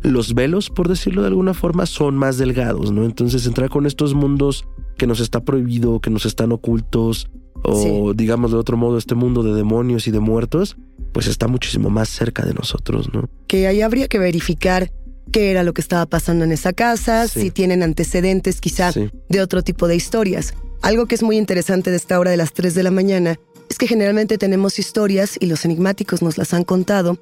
los 0.00 0.32
velos, 0.32 0.70
por 0.70 0.88
decirlo 0.88 1.20
de 1.20 1.28
alguna 1.28 1.52
forma, 1.52 1.84
son 1.84 2.16
más 2.16 2.38
delgados, 2.38 2.90
¿no? 2.90 3.04
Entonces 3.04 3.46
entrar 3.46 3.68
con 3.68 3.84
estos 3.84 4.14
mundos 4.14 4.64
que 4.96 5.06
nos 5.06 5.20
está 5.20 5.44
prohibido, 5.44 6.00
que 6.00 6.08
nos 6.08 6.24
están 6.24 6.52
ocultos, 6.52 7.28
o 7.64 8.14
digamos 8.14 8.52
de 8.52 8.56
otro 8.56 8.78
modo, 8.78 8.96
este 8.96 9.14
mundo 9.14 9.42
de 9.42 9.52
demonios 9.52 10.08
y 10.08 10.10
de 10.10 10.20
muertos, 10.20 10.78
pues 11.12 11.26
está 11.26 11.48
muchísimo 11.48 11.90
más 11.90 12.08
cerca 12.08 12.46
de 12.46 12.54
nosotros, 12.54 13.12
¿no? 13.12 13.28
Que 13.46 13.66
ahí 13.66 13.82
habría 13.82 14.08
que 14.08 14.18
verificar 14.18 14.90
qué 15.32 15.50
era 15.50 15.62
lo 15.62 15.74
que 15.74 15.80
estaba 15.80 16.06
pasando 16.06 16.44
en 16.44 16.52
esa 16.52 16.72
casa, 16.72 17.28
si 17.28 17.50
tienen 17.50 17.82
antecedentes 17.82 18.60
quizá 18.60 18.92
de 18.92 19.40
otro 19.40 19.62
tipo 19.62 19.88
de 19.88 19.96
historias. 19.96 20.54
Algo 20.82 21.06
que 21.06 21.14
es 21.14 21.22
muy 21.22 21.36
interesante 21.36 21.90
de 21.90 21.96
esta 21.96 22.18
hora 22.18 22.30
de 22.30 22.36
las 22.36 22.52
3 22.52 22.74
de 22.74 22.82
la 22.82 22.90
mañana 22.90 23.38
es 23.68 23.78
que 23.78 23.88
generalmente 23.88 24.38
tenemos 24.38 24.78
historias, 24.78 25.36
y 25.40 25.46
los 25.46 25.64
enigmáticos 25.64 26.22
nos 26.22 26.38
las 26.38 26.54
han 26.54 26.64
contado, 26.64 27.18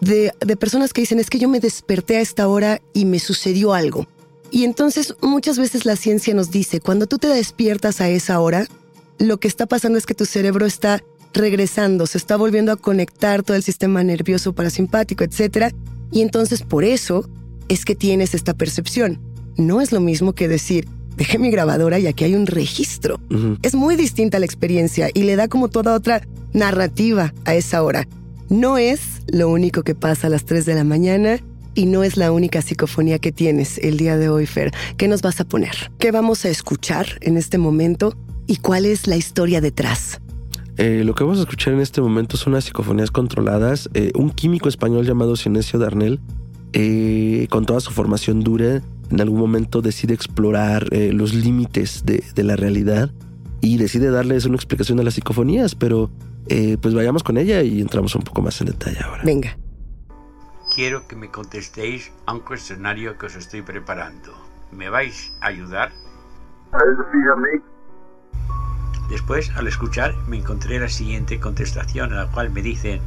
de, 0.00 0.32
de 0.40 0.56
personas 0.56 0.92
que 0.92 1.02
dicen, 1.02 1.18
es 1.18 1.30
que 1.30 1.38
yo 1.38 1.48
me 1.48 1.60
desperté 1.60 2.16
a 2.16 2.20
esta 2.20 2.48
hora 2.48 2.80
y 2.92 3.04
me 3.04 3.18
sucedió 3.18 3.74
algo. 3.74 4.06
Y 4.50 4.64
entonces 4.64 5.14
muchas 5.20 5.58
veces 5.58 5.84
la 5.84 5.96
ciencia 5.96 6.34
nos 6.34 6.50
dice, 6.50 6.80
cuando 6.80 7.06
tú 7.06 7.18
te 7.18 7.28
despiertas 7.28 8.00
a 8.00 8.08
esa 8.08 8.40
hora, 8.40 8.66
lo 9.18 9.38
que 9.38 9.48
está 9.48 9.66
pasando 9.66 9.98
es 9.98 10.06
que 10.06 10.14
tu 10.14 10.26
cerebro 10.26 10.66
está 10.66 11.02
regresando, 11.32 12.06
se 12.06 12.18
está 12.18 12.36
volviendo 12.36 12.72
a 12.72 12.76
conectar 12.76 13.42
todo 13.42 13.56
el 13.56 13.62
sistema 13.62 14.02
nervioso 14.02 14.52
parasimpático, 14.52 15.24
etc. 15.24 15.72
Y 16.10 16.22
entonces 16.22 16.62
por 16.62 16.84
eso 16.84 17.28
es 17.68 17.84
que 17.84 17.94
tienes 17.94 18.34
esta 18.34 18.54
percepción. 18.54 19.20
No 19.56 19.80
es 19.80 19.92
lo 19.92 20.00
mismo 20.00 20.34
que 20.34 20.48
decir, 20.48 20.88
dejé 21.16 21.38
mi 21.38 21.50
grabadora 21.50 21.98
y 21.98 22.06
aquí 22.06 22.24
hay 22.24 22.34
un 22.34 22.46
registro. 22.46 23.20
Es 23.62 23.74
muy 23.74 23.96
distinta 23.96 24.38
la 24.38 24.46
experiencia 24.46 25.10
y 25.12 25.22
le 25.22 25.36
da 25.36 25.48
como 25.48 25.68
toda 25.68 25.94
otra 25.94 26.26
narrativa 26.52 27.32
a 27.44 27.54
esa 27.54 27.82
hora. 27.82 28.06
No 28.48 28.78
es 28.78 29.00
lo 29.28 29.48
único 29.48 29.82
que 29.82 29.94
pasa 29.94 30.26
a 30.26 30.30
las 30.30 30.44
3 30.44 30.66
de 30.66 30.74
la 30.74 30.84
mañana 30.84 31.38
y 31.74 31.86
no 31.86 32.02
es 32.02 32.16
la 32.16 32.32
única 32.32 32.62
psicofonía 32.62 33.18
que 33.18 33.32
tienes 33.32 33.78
el 33.78 33.96
día 33.96 34.16
de 34.16 34.28
hoy, 34.28 34.46
Fer. 34.46 34.72
¿Qué 34.96 35.08
nos 35.08 35.22
vas 35.22 35.40
a 35.40 35.44
poner? 35.44 35.92
¿Qué 35.98 36.10
vamos 36.10 36.44
a 36.44 36.48
escuchar 36.48 37.06
en 37.20 37.36
este 37.36 37.58
momento? 37.58 38.16
¿Y 38.46 38.56
cuál 38.56 38.86
es 38.86 39.06
la 39.06 39.16
historia 39.16 39.60
detrás? 39.60 40.20
Eh, 40.80 41.04
lo 41.04 41.14
que 41.14 41.24
vamos 41.24 41.38
a 41.38 41.42
escuchar 41.42 41.74
en 41.74 41.80
este 41.80 42.00
momento 42.00 42.38
son 42.38 42.54
unas 42.54 42.64
psicofonías 42.64 43.10
controladas. 43.10 43.90
Eh, 43.92 44.12
un 44.14 44.30
químico 44.30 44.66
español 44.66 45.04
llamado 45.04 45.36
Sinesio 45.36 45.78
Darnell, 45.78 46.20
eh, 46.72 47.48
con 47.50 47.66
toda 47.66 47.80
su 47.80 47.90
formación 47.90 48.40
dura, 48.40 48.80
en 49.10 49.20
algún 49.20 49.38
momento 49.38 49.82
decide 49.82 50.14
explorar 50.14 50.88
los 50.90 51.34
límites 51.34 52.06
de, 52.06 52.24
de, 52.34 52.44
la 52.44 52.56
realidad 52.56 53.10
y 53.60 53.76
decide 53.76 54.10
darles 54.10 54.46
una 54.46 54.54
explicación 54.54 54.98
a 55.00 55.02
las 55.02 55.14
psicofonías, 55.14 55.74
pero 55.74 56.10
pues 56.80 56.94
vayamos 56.94 57.24
con 57.24 57.36
ella 57.36 57.60
y 57.62 57.82
entramos 57.82 58.14
un 58.14 58.22
poco 58.22 58.40
más 58.40 58.58
en 58.62 58.68
detalle 58.68 59.00
ahora. 59.04 59.22
Venga. 59.24 59.58
Quiero 60.74 61.06
que 61.06 61.16
me 61.16 61.28
contestéis 61.30 62.10
a 62.24 62.32
un 62.32 62.40
cuestionario 62.40 63.18
que 63.18 63.26
os 63.26 63.36
estoy 63.36 63.60
preparando. 63.60 64.32
¿Me 64.72 64.88
vais 64.88 65.32
a 65.42 65.48
ayudar? 65.48 65.92
Después, 69.10 69.50
al 69.56 69.66
escuchar, 69.66 70.14
me 70.28 70.38
encontré 70.38 70.78
la 70.78 70.88
siguiente 70.88 71.40
contestación, 71.40 72.12
a 72.12 72.24
la 72.24 72.30
cual 72.30 72.50
me 72.50 72.62
dicen... 72.62 73.00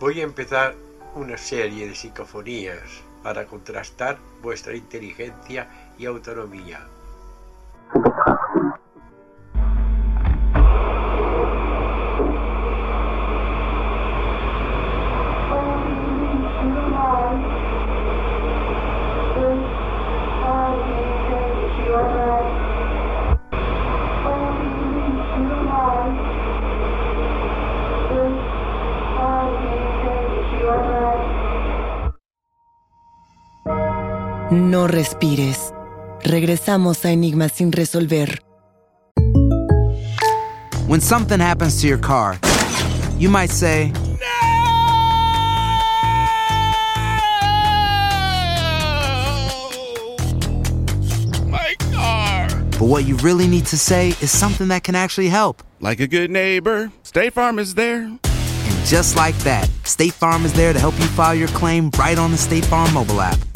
Voy 0.00 0.20
a 0.20 0.24
empezar 0.24 0.74
una 1.14 1.36
serie 1.36 1.86
de 1.86 1.94
psicofonías 1.94 3.02
para 3.22 3.44
contrastar 3.44 4.18
vuestra 4.42 4.74
inteligencia 4.74 5.68
y 5.98 6.06
autonomía. 6.06 6.86
No 34.80 34.86
respires. 34.86 35.74
Regresamos 36.24 37.04
a 37.04 37.10
Enigma 37.10 37.50
sin 37.50 37.70
resolver. 37.70 38.40
When 40.86 41.02
something 41.02 41.38
happens 41.38 41.82
to 41.82 41.86
your 41.86 41.98
car, 41.98 42.38
you 43.18 43.28
might 43.28 43.50
say, 43.50 43.92
My 51.46 51.74
car! 51.92 52.48
But 52.78 52.80
what 52.80 53.04
you 53.04 53.16
really 53.16 53.46
need 53.46 53.66
to 53.66 53.76
say 53.76 54.14
is 54.22 54.30
something 54.30 54.68
that 54.68 54.82
can 54.82 54.94
actually 54.94 55.28
help. 55.28 55.62
Like 55.80 56.00
a 56.00 56.06
good 56.06 56.30
neighbor, 56.30 56.90
State 57.02 57.34
Farm 57.34 57.58
is 57.58 57.74
there. 57.74 58.04
And 58.04 58.86
just 58.86 59.14
like 59.14 59.36
that, 59.44 59.68
State 59.84 60.14
Farm 60.14 60.46
is 60.46 60.54
there 60.54 60.72
to 60.72 60.78
help 60.78 60.98
you 60.98 61.06
file 61.08 61.34
your 61.34 61.48
claim 61.48 61.90
right 61.98 62.16
on 62.16 62.30
the 62.30 62.38
State 62.38 62.64
Farm 62.64 62.94
mobile 62.94 63.20
app. 63.20 63.49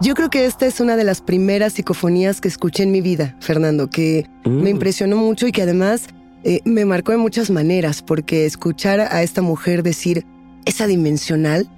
Yo 0.00 0.14
creo 0.14 0.30
que 0.30 0.46
esta 0.46 0.66
es 0.66 0.80
una 0.80 0.96
de 0.96 1.04
las 1.04 1.20
primeras 1.20 1.74
psicofonías 1.74 2.40
que 2.40 2.48
escuché 2.48 2.84
en 2.84 2.90
mi 2.92 3.00
vida, 3.02 3.36
Fernando, 3.40 3.90
que 3.90 4.26
me 4.46 4.70
impresionó 4.70 5.16
mucho 5.16 5.46
y 5.46 5.52
que 5.52 5.62
además 5.62 6.06
eh, 6.42 6.60
me 6.64 6.86
marcó 6.86 7.12
de 7.12 7.18
muchas 7.18 7.50
maneras, 7.50 8.00
porque 8.02 8.46
escuchar 8.46 9.00
a 9.00 9.22
esta 9.22 9.42
mujer 9.42 9.82
decir 9.82 10.24
esa 10.64 10.86
dimensional, 10.86 11.68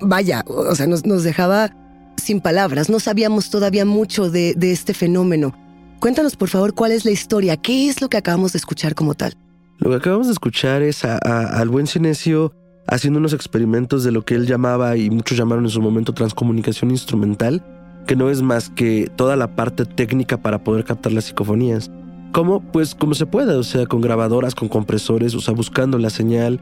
vaya, 0.00 0.44
o 0.46 0.74
sea, 0.74 0.86
nos, 0.86 1.06
nos 1.06 1.24
dejaba 1.24 1.74
sin 2.22 2.40
palabras, 2.40 2.90
no 2.90 3.00
sabíamos 3.00 3.48
todavía 3.48 3.86
mucho 3.86 4.30
de, 4.30 4.52
de 4.54 4.72
este 4.72 4.92
fenómeno. 4.92 5.54
Cuéntanos, 6.00 6.36
por 6.36 6.48
favor, 6.50 6.74
cuál 6.74 6.92
es 6.92 7.04
la 7.06 7.12
historia, 7.12 7.56
qué 7.56 7.88
es 7.88 8.02
lo 8.02 8.08
que 8.10 8.18
acabamos 8.18 8.52
de 8.52 8.58
escuchar 8.58 8.94
como 8.94 9.14
tal. 9.14 9.34
Lo 9.78 9.88
que 9.90 9.96
acabamos 9.96 10.26
de 10.26 10.32
escuchar 10.34 10.82
es 10.82 11.04
a- 11.04 11.18
a- 11.24 11.58
al 11.58 11.68
buen 11.70 11.86
Sinesio 11.86 12.52
haciendo 12.88 13.18
unos 13.18 13.34
experimentos 13.34 14.02
de 14.02 14.12
lo 14.12 14.24
que 14.24 14.34
él 14.34 14.46
llamaba 14.46 14.96
y 14.96 15.10
muchos 15.10 15.36
llamaron 15.36 15.64
en 15.64 15.70
su 15.70 15.82
momento 15.82 16.14
transcomunicación 16.14 16.90
instrumental, 16.90 17.62
que 18.06 18.16
no 18.16 18.30
es 18.30 18.42
más 18.42 18.70
que 18.70 19.10
toda 19.14 19.36
la 19.36 19.54
parte 19.54 19.84
técnica 19.84 20.38
para 20.38 20.64
poder 20.64 20.84
captar 20.84 21.12
las 21.12 21.24
psicofonías. 21.24 21.90
¿Cómo? 22.32 22.60
Pues 22.60 22.94
como 22.94 23.14
se 23.14 23.26
pueda, 23.26 23.58
o 23.58 23.62
sea, 23.62 23.86
con 23.86 24.00
grabadoras, 24.00 24.54
con 24.54 24.68
compresores, 24.68 25.34
o 25.34 25.40
sea, 25.40 25.54
buscando 25.54 25.98
la 25.98 26.10
señal. 26.10 26.60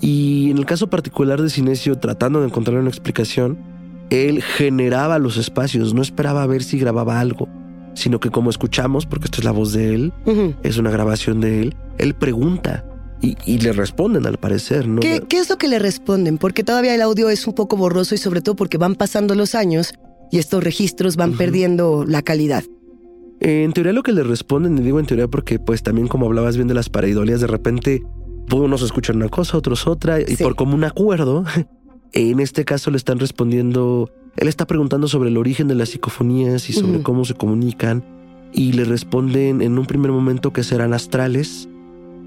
Y 0.00 0.50
en 0.50 0.58
el 0.58 0.66
caso 0.66 0.88
particular 0.88 1.40
de 1.40 1.50
Sinesio, 1.50 1.98
tratando 1.98 2.40
de 2.40 2.46
encontrar 2.46 2.78
una 2.78 2.88
explicación, 2.88 3.58
él 4.10 4.42
generaba 4.42 5.18
los 5.18 5.36
espacios, 5.36 5.94
no 5.94 6.02
esperaba 6.02 6.42
a 6.42 6.46
ver 6.46 6.62
si 6.62 6.78
grababa 6.78 7.20
algo, 7.20 7.48
sino 7.94 8.20
que 8.20 8.30
como 8.30 8.50
escuchamos, 8.50 9.04
porque 9.04 9.26
esto 9.26 9.40
es 9.40 9.44
la 9.44 9.52
voz 9.52 9.72
de 9.72 9.94
él, 9.94 10.12
es 10.62 10.78
una 10.78 10.90
grabación 10.90 11.40
de 11.40 11.62
él, 11.62 11.76
él 11.98 12.14
pregunta 12.14 12.84
y, 13.26 13.36
y 13.44 13.58
le 13.58 13.72
responden 13.72 14.26
al 14.26 14.38
parecer, 14.38 14.86
¿no? 14.86 15.00
¿Qué, 15.00 15.22
qué 15.28 15.38
es 15.38 15.48
lo 15.48 15.56
que 15.56 15.68
le 15.68 15.78
responden? 15.78 16.38
Porque 16.38 16.62
todavía 16.62 16.94
el 16.94 17.02
audio 17.02 17.28
es 17.28 17.46
un 17.46 17.54
poco 17.54 17.76
borroso 17.76 18.14
y 18.14 18.18
sobre 18.18 18.40
todo 18.40 18.54
porque 18.54 18.78
van 18.78 18.94
pasando 18.94 19.34
los 19.34 19.54
años 19.54 19.94
y 20.30 20.38
estos 20.38 20.62
registros 20.62 21.16
van 21.16 21.36
perdiendo 21.36 22.04
la 22.06 22.22
calidad. 22.22 22.64
En 23.40 23.72
teoría 23.72 23.92
lo 23.92 24.02
que 24.02 24.12
le 24.12 24.22
responden, 24.22 24.78
y 24.78 24.80
digo 24.80 24.98
en 24.98 25.06
teoría 25.06 25.28
porque 25.28 25.58
pues 25.58 25.82
también 25.82 26.08
como 26.08 26.26
hablabas 26.26 26.56
bien 26.56 26.68
de 26.68 26.74
las 26.74 26.88
pareidolias, 26.88 27.40
de 27.40 27.46
repente 27.46 28.02
unos 28.52 28.82
escuchan 28.82 29.16
una 29.16 29.28
cosa, 29.28 29.58
otros 29.58 29.86
otra, 29.86 30.20
y 30.20 30.36
por 30.36 30.54
común 30.54 30.84
acuerdo, 30.84 31.44
en 32.12 32.40
este 32.40 32.64
caso 32.64 32.90
le 32.90 32.96
están 32.96 33.18
respondiendo, 33.18 34.10
él 34.36 34.48
está 34.48 34.66
preguntando 34.66 35.08
sobre 35.08 35.30
el 35.30 35.36
origen 35.36 35.68
de 35.68 35.74
las 35.74 35.90
psicofonías 35.90 36.70
y 36.70 36.72
sobre 36.72 37.02
cómo 37.02 37.24
se 37.24 37.34
comunican, 37.34 38.04
y 38.52 38.72
le 38.72 38.84
responden 38.84 39.60
en 39.60 39.78
un 39.78 39.86
primer 39.86 40.12
momento 40.12 40.52
que 40.52 40.62
serán 40.62 40.94
astrales, 40.94 41.68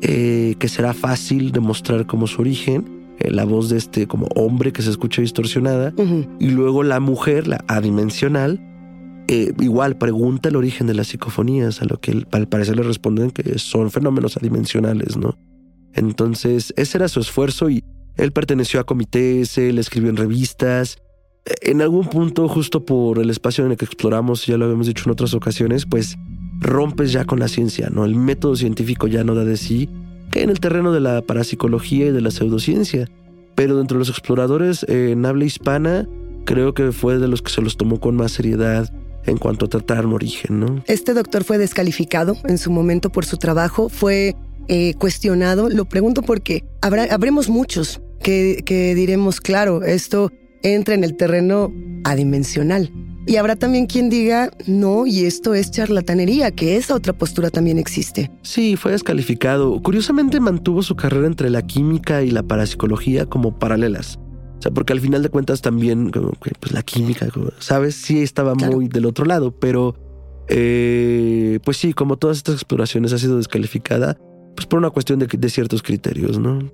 eh, 0.02 0.56
que 0.60 0.68
será 0.68 0.94
fácil 0.94 1.52
demostrar 1.52 2.06
como 2.06 2.28
su 2.28 2.42
origen, 2.42 3.16
eh, 3.20 3.32
la 3.32 3.44
voz 3.44 3.70
de 3.70 3.78
este 3.78 4.08
como 4.08 4.28
hombre 4.36 4.72
que 4.72 4.82
se 4.82 4.90
escucha 4.90 5.22
distorsionada, 5.22 5.94
y 6.40 6.50
luego 6.50 6.84
la 6.84 7.00
mujer, 7.00 7.48
la 7.48 7.64
adimensional, 7.68 8.60
eh, 9.28 9.54
igual 9.60 9.98
pregunta 9.98 10.50
el 10.50 10.56
origen 10.56 10.88
de 10.88 10.94
las 10.94 11.08
psicofonías, 11.08 11.82
a 11.82 11.86
lo 11.86 12.00
que 12.00 12.26
al 12.32 12.48
parecer 12.48 12.78
le 12.78 12.84
responden 12.84 13.30
que 13.30 13.60
son 13.60 13.92
fenómenos 13.92 14.38
adimensionales, 14.38 15.18
¿no? 15.18 15.38
Entonces, 15.94 16.74
ese 16.78 16.98
era 16.98 17.08
su 17.08 17.20
esfuerzo 17.20 17.70
y 17.70 17.84
él 18.16 18.32
perteneció 18.32 18.80
a 18.80 18.86
comités, 18.86 19.58
él 19.58 19.78
escribió 19.78 20.10
en 20.10 20.18
revistas. 20.18 20.98
En 21.62 21.82
algún 21.82 22.08
punto, 22.08 22.48
justo 22.48 22.86
por 22.86 23.20
el 23.20 23.30
espacio 23.30 23.66
en 23.66 23.72
el 23.72 23.78
que 23.78 23.86
exploramos, 23.86 24.46
ya 24.46 24.58
lo 24.58 24.66
habíamos 24.66 24.88
dicho 24.88 25.04
en 25.06 25.12
otras 25.12 25.34
ocasiones, 25.34 25.86
pues 25.86 26.18
rompes 26.60 27.12
ya 27.12 27.26
con 27.26 27.40
la 27.40 27.48
ciencia, 27.48 27.90
¿no? 27.90 28.06
El 28.06 28.16
método 28.16 28.56
científico 28.56 29.08
ya 29.08 29.24
no 29.24 29.36
da 29.36 29.46
de 29.46 29.58
sí, 29.58 29.90
que 30.32 30.44
en 30.44 30.50
el 30.50 30.60
terreno 30.60 30.92
de 30.92 31.00
la 31.00 31.22
parapsicología 31.22 32.08
y 32.08 32.12
de 32.12 32.22
la 32.22 32.32
pseudociencia. 32.32 33.10
Pero 33.56 33.78
dentro 33.78 33.96
de 33.96 34.00
los 34.00 34.10
exploradores 34.10 34.86
en 34.88 35.26
habla 35.26 35.46
hispana, 35.46 36.08
creo 36.46 36.74
que 36.74 36.92
fue 36.92 37.18
de 37.18 37.28
los 37.28 37.42
que 37.42 37.52
se 37.52 37.62
los 37.62 37.78
tomó 37.78 38.00
con 38.00 38.16
más 38.16 38.32
seriedad 38.32 38.92
en 39.26 39.38
cuanto 39.38 39.66
a 39.66 39.70
tratar 39.70 40.06
un 40.06 40.14
origen, 40.14 40.60
¿no? 40.60 40.84
Este 40.88 41.14
doctor 41.14 41.44
fue 41.44 41.58
descalificado 41.58 42.36
en 42.46 42.58
su 42.58 42.72
momento 42.72 43.10
por 43.10 43.26
su 43.26 43.38
trabajo, 43.38 43.90
fue 43.90 44.36
eh, 44.68 44.94
cuestionado. 44.96 45.70
Lo 45.70 45.86
pregunto 45.86 46.22
porque 46.22 46.64
habrá, 46.82 47.04
habremos 47.04 47.50
muchos 47.50 48.02
que, 48.24 48.64
que 48.66 48.96
diremos, 48.96 49.42
claro, 49.42 49.84
esto 49.84 50.32
entra 50.64 50.96
en 50.96 51.04
el 51.04 51.16
terreno 51.16 51.74
adimensional. 52.04 52.92
Y 53.30 53.38
habrá 53.38 53.56
también 53.56 53.86
quien 53.86 54.10
diga, 54.10 54.50
no, 54.66 55.06
y 55.06 55.26
esto 55.26 55.54
es 55.54 55.70
charlatanería, 55.70 56.50
que 56.50 56.78
esa 56.78 56.96
otra 56.96 57.14
postura 57.14 57.52
también 57.52 57.78
existe. 57.78 58.32
Sí, 58.42 58.76
fue 58.76 58.94
descalificado. 58.94 59.80
Curiosamente 59.84 60.40
mantuvo 60.40 60.82
su 60.82 60.96
carrera 60.96 61.28
entre 61.28 61.52
la 61.52 61.62
química 61.62 62.24
y 62.24 62.32
la 62.32 62.42
parapsicología 62.42 63.28
como 63.28 63.60
paralelas. 63.60 64.18
O 64.58 64.62
sea, 64.64 64.72
porque 64.72 64.94
al 64.94 65.00
final 65.00 65.22
de 65.22 65.30
cuentas 65.30 65.62
también, 65.62 66.10
pues 66.10 66.74
la 66.74 66.82
química, 66.82 67.28
¿sabes? 67.60 67.94
Sí 67.94 68.24
estaba 68.24 68.56
muy 68.56 68.88
del 68.88 69.06
otro 69.06 69.26
lado, 69.26 69.52
pero 69.52 69.94
eh, 70.48 71.60
pues 71.64 71.78
sí, 71.78 71.94
como 71.94 72.18
todas 72.18 72.38
estas 72.38 72.56
exploraciones 72.56 73.14
ha 73.14 73.20
sido 73.20 73.38
descalificada, 73.38 74.18
pues 74.56 74.66
por 74.66 74.80
una 74.80 74.90
cuestión 74.90 75.20
de, 75.20 75.28
de 75.28 75.50
ciertos 75.52 75.84
criterios, 75.84 76.40
¿no? 76.40 76.72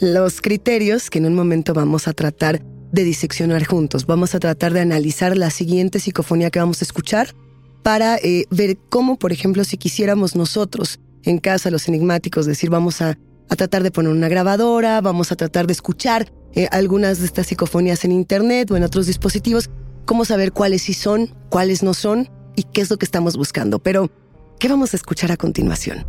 Los 0.00 0.40
criterios 0.40 1.10
que 1.10 1.18
en 1.18 1.26
un 1.26 1.36
momento 1.36 1.74
vamos 1.74 2.08
a 2.08 2.12
tratar 2.12 2.60
de 2.92 3.04
diseccionar 3.04 3.64
juntos. 3.64 4.06
Vamos 4.06 4.34
a 4.34 4.38
tratar 4.38 4.72
de 4.72 4.80
analizar 4.80 5.36
la 5.36 5.50
siguiente 5.50 5.98
psicofonía 5.98 6.50
que 6.50 6.58
vamos 6.58 6.82
a 6.82 6.84
escuchar 6.84 7.34
para 7.82 8.16
eh, 8.18 8.44
ver 8.50 8.78
cómo, 8.90 9.18
por 9.18 9.32
ejemplo, 9.32 9.64
si 9.64 9.76
quisiéramos 9.76 10.36
nosotros 10.36 11.00
en 11.24 11.38
casa, 11.38 11.70
los 11.70 11.88
enigmáticos, 11.88 12.46
decir, 12.46 12.70
vamos 12.70 13.00
a, 13.02 13.18
tratar 13.48 13.82
de 13.82 13.90
poner 13.90 14.10
una 14.10 14.28
grabadora, 14.28 15.02
vamos 15.02 15.30
a 15.30 15.36
tratar 15.36 15.66
de 15.66 15.74
escuchar 15.74 16.32
eh, 16.54 16.68
algunas 16.70 17.18
de 17.18 17.26
estas 17.26 17.48
psicofonías 17.48 18.02
en 18.04 18.12
Internet 18.12 18.70
o 18.70 18.76
en 18.78 18.82
otros 18.82 19.06
dispositivos, 19.06 19.68
cómo 20.06 20.24
saber 20.24 20.52
cuáles 20.52 20.82
sí 20.82 20.94
son, 20.94 21.34
cuáles 21.50 21.82
no 21.82 21.92
son 21.92 22.30
y 22.56 22.62
qué 22.62 22.80
es 22.80 22.90
lo 22.90 22.96
que 22.96 23.04
estamos 23.04 23.36
buscando. 23.36 23.78
Pero, 23.78 24.10
¿qué 24.58 24.68
vamos 24.68 24.94
a 24.94 24.96
escuchar 24.96 25.32
a 25.32 25.36
continuación? 25.36 26.06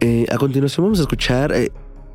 Eh, 0.00 0.26
a 0.30 0.36
continuación 0.36 0.84
vamos 0.84 0.98
a 0.98 1.02
escuchar, 1.02 1.54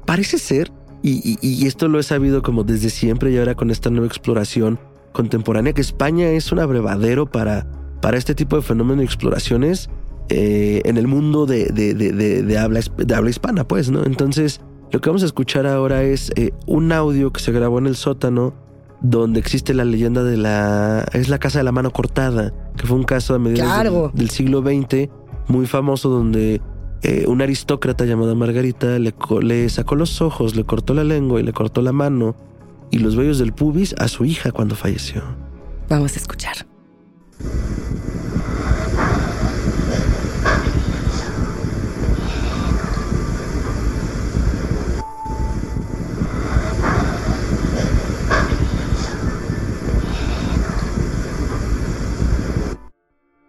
parece 0.06 0.38
ser 0.38 0.72
y, 1.04 1.68
esto 1.68 1.90
lo 1.90 2.00
he 2.00 2.04
sabido 2.04 2.42
como 2.42 2.64
desde 2.64 2.90
siempre 2.90 3.32
y 3.32 3.38
ahora 3.38 3.56
con 3.56 3.72
esta 3.72 3.90
nueva 3.90 4.08
exploración 4.08 4.80
contemporánea, 5.12 5.74
que 5.74 5.82
España 5.82 6.30
es 6.30 6.52
un 6.52 6.60
abrevadero 6.60 7.26
para, 7.26 7.68
para 8.02 8.18
este 8.18 8.36
tipo 8.36 8.56
de 8.56 8.62
fenómenos 8.62 9.04
y 9.04 9.06
exploraciones 9.06 9.90
eh, 10.30 10.82
en 10.86 10.98
el 10.98 11.08
mundo 11.08 11.46
de, 11.46 11.66
de, 11.66 12.58
habla, 12.58 12.80
de 12.98 13.16
habla 13.16 13.30
hispana, 13.30 13.68
pues, 13.68 13.92
¿no? 13.92 14.06
Entonces, 14.06 14.62
lo 14.92 15.02
que 15.02 15.10
vamos 15.10 15.24
a 15.24 15.26
escuchar 15.26 15.68
ahora 15.68 16.04
es 16.04 16.32
eh, 16.36 16.52
un 16.66 16.92
audio 16.92 17.34
que 17.34 17.42
se 17.42 17.52
grabó 17.52 17.80
en 17.80 17.88
el 17.88 17.96
sótano 17.96 18.54
donde 19.02 19.40
existe 19.40 19.74
la 19.74 19.84
leyenda 19.84 20.24
de 20.24 20.38
la... 20.38 21.06
es 21.12 21.28
la 21.28 21.38
casa 21.38 21.60
de 21.60 21.66
la 21.66 21.74
mano 21.74 21.92
cortada, 21.92 22.54
que 22.78 22.88
fue 22.88 22.96
un 22.96 23.04
caso 23.04 23.36
a 23.36 23.40
mediados 23.40 24.14
del 24.14 24.30
siglo 24.30 24.62
XX 24.62 25.10
muy 25.48 25.68
famoso 25.68 26.10
donde 26.10 26.62
eh, 27.04 27.26
un 27.28 27.42
aristócrata 27.42 28.06
llamada 28.06 28.34
Margarita 28.34 28.98
le, 28.98 29.14
le 29.42 29.68
sacó 29.68 29.96
los 29.96 30.22
ojos, 30.22 30.56
le 30.56 30.64
cortó 30.64 30.94
la 30.94 31.04
lengua 31.04 31.42
y 31.42 31.44
le 31.44 31.52
cortó 31.52 31.82
la 31.82 31.92
mano 31.92 32.34
y 32.92 33.00
los 33.00 33.18
vellos 33.18 33.40
del 33.40 33.52
pubis 33.52 33.94
a 33.98 34.08
su 34.08 34.24
hija 34.24 34.54
cuando 34.54 34.76
falleció. 34.76 35.22
Vamos 35.90 36.16
a 36.16 36.20
escuchar. 36.20 36.66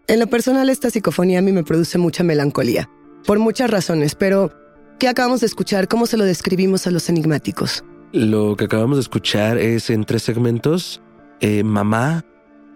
En 0.09 0.19
lo 0.19 0.27
personal, 0.27 0.69
esta 0.71 0.90
psicofonía 0.90 1.38
a 1.38 1.43
mí 1.43 1.53
me 1.53 1.62
produce 1.62 1.99
mucha 1.99 2.25
melancolía 2.25 2.90
por 3.27 3.39
muchas 3.39 3.71
razones, 3.71 4.15
pero 4.15 4.53
¿qué 4.99 5.09
acabamos 5.09 5.41
de 5.41 5.47
escuchar? 5.47 5.89
¿Cómo 5.89 6.07
se 6.07 6.17
lo 6.17 6.25
describimos 6.25 6.87
a 6.87 6.91
los 6.91 7.09
enigmáticos? 7.09 7.85
Lo 8.13 8.57
que 8.57 8.67
acabamos 8.67 8.97
de 8.97 9.03
escuchar 9.03 9.59
es 9.59 9.91
en 9.91 10.05
tres 10.05 10.23
segmentos, 10.23 11.03
eh, 11.41 11.65
mamá, 11.65 12.25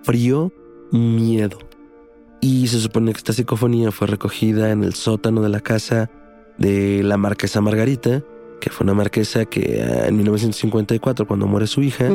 frío, 0.03 0.53
miedo. 0.91 1.59
Y 2.41 2.69
se 2.69 2.81
supone 2.81 3.13
que 3.13 3.19
esta 3.19 3.33
psicofonía 3.33 3.91
fue 3.91 4.07
recogida 4.07 4.71
en 4.71 4.85
el 4.85 4.95
sótano 4.95 5.43
de 5.43 5.49
la 5.49 5.61
casa 5.61 6.11
de 6.57 7.03
la 7.03 7.17
marquesa 7.17 7.61
Margarita, 7.61 8.23
que 8.61 8.71
fue 8.71 8.85
una 8.85 8.95
marquesa 8.95 9.45
que 9.45 9.83
ah, 9.83 10.09
en 10.09 10.17
1954, 10.17 11.27
cuando 11.27 11.47
muere 11.47 11.67
su 11.67 11.83
hija, 11.83 12.09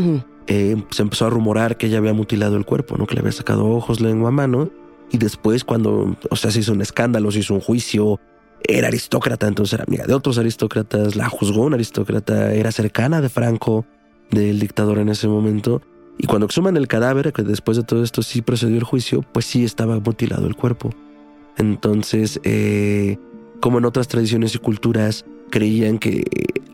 eh, 0.47 0.75
se 0.89 1.01
empezó 1.01 1.25
a 1.25 1.29
rumorar 1.29 1.77
que 1.77 1.87
ella 1.87 1.99
había 1.99 2.13
mutilado 2.13 2.57
el 2.57 2.65
cuerpo, 2.65 2.97
¿no? 2.97 3.07
que 3.07 3.15
le 3.15 3.21
había 3.21 3.31
sacado 3.31 3.65
ojos, 3.67 4.01
lengua, 4.01 4.31
mano, 4.31 4.69
y 5.13 5.19
después 5.19 5.63
cuando, 5.63 6.17
o 6.31 6.35
sea, 6.35 6.49
se 6.49 6.59
hizo 6.59 6.73
un 6.73 6.81
escándalo, 6.81 7.31
se 7.31 7.39
hizo 7.39 7.53
un 7.53 7.61
juicio, 7.61 8.19
era 8.63 8.87
aristócrata, 8.87 9.47
entonces 9.47 9.73
era 9.73 9.83
amiga 9.87 10.05
de 10.07 10.13
otros 10.15 10.39
aristócratas, 10.39 11.15
la 11.15 11.29
juzgó 11.29 11.61
un 11.61 11.75
aristócrata, 11.75 12.51
era 12.51 12.71
cercana 12.71 13.21
de 13.21 13.29
Franco, 13.29 13.85
del 14.31 14.59
dictador 14.59 14.97
en 14.97 15.09
ese 15.09 15.27
momento. 15.27 15.83
Y 16.17 16.25
cuando 16.25 16.47
exhuman 16.47 16.77
el 16.77 16.87
cadáver, 16.87 17.31
que 17.31 17.43
después 17.43 17.77
de 17.77 17.83
todo 17.83 18.03
esto 18.03 18.23
sí 18.23 18.41
procedió 18.41 18.75
el 18.75 18.83
juicio, 18.83 19.21
pues 19.21 19.45
sí 19.45 19.63
estaba 19.63 19.99
mutilado 19.99 20.47
el 20.47 20.55
cuerpo. 20.55 20.89
Entonces, 21.57 22.39
eh, 22.43 23.17
como 23.61 23.77
en 23.77 23.85
otras 23.85 24.07
tradiciones 24.07 24.55
y 24.55 24.57
culturas, 24.57 25.25
creían 25.51 25.99
que 25.99 26.23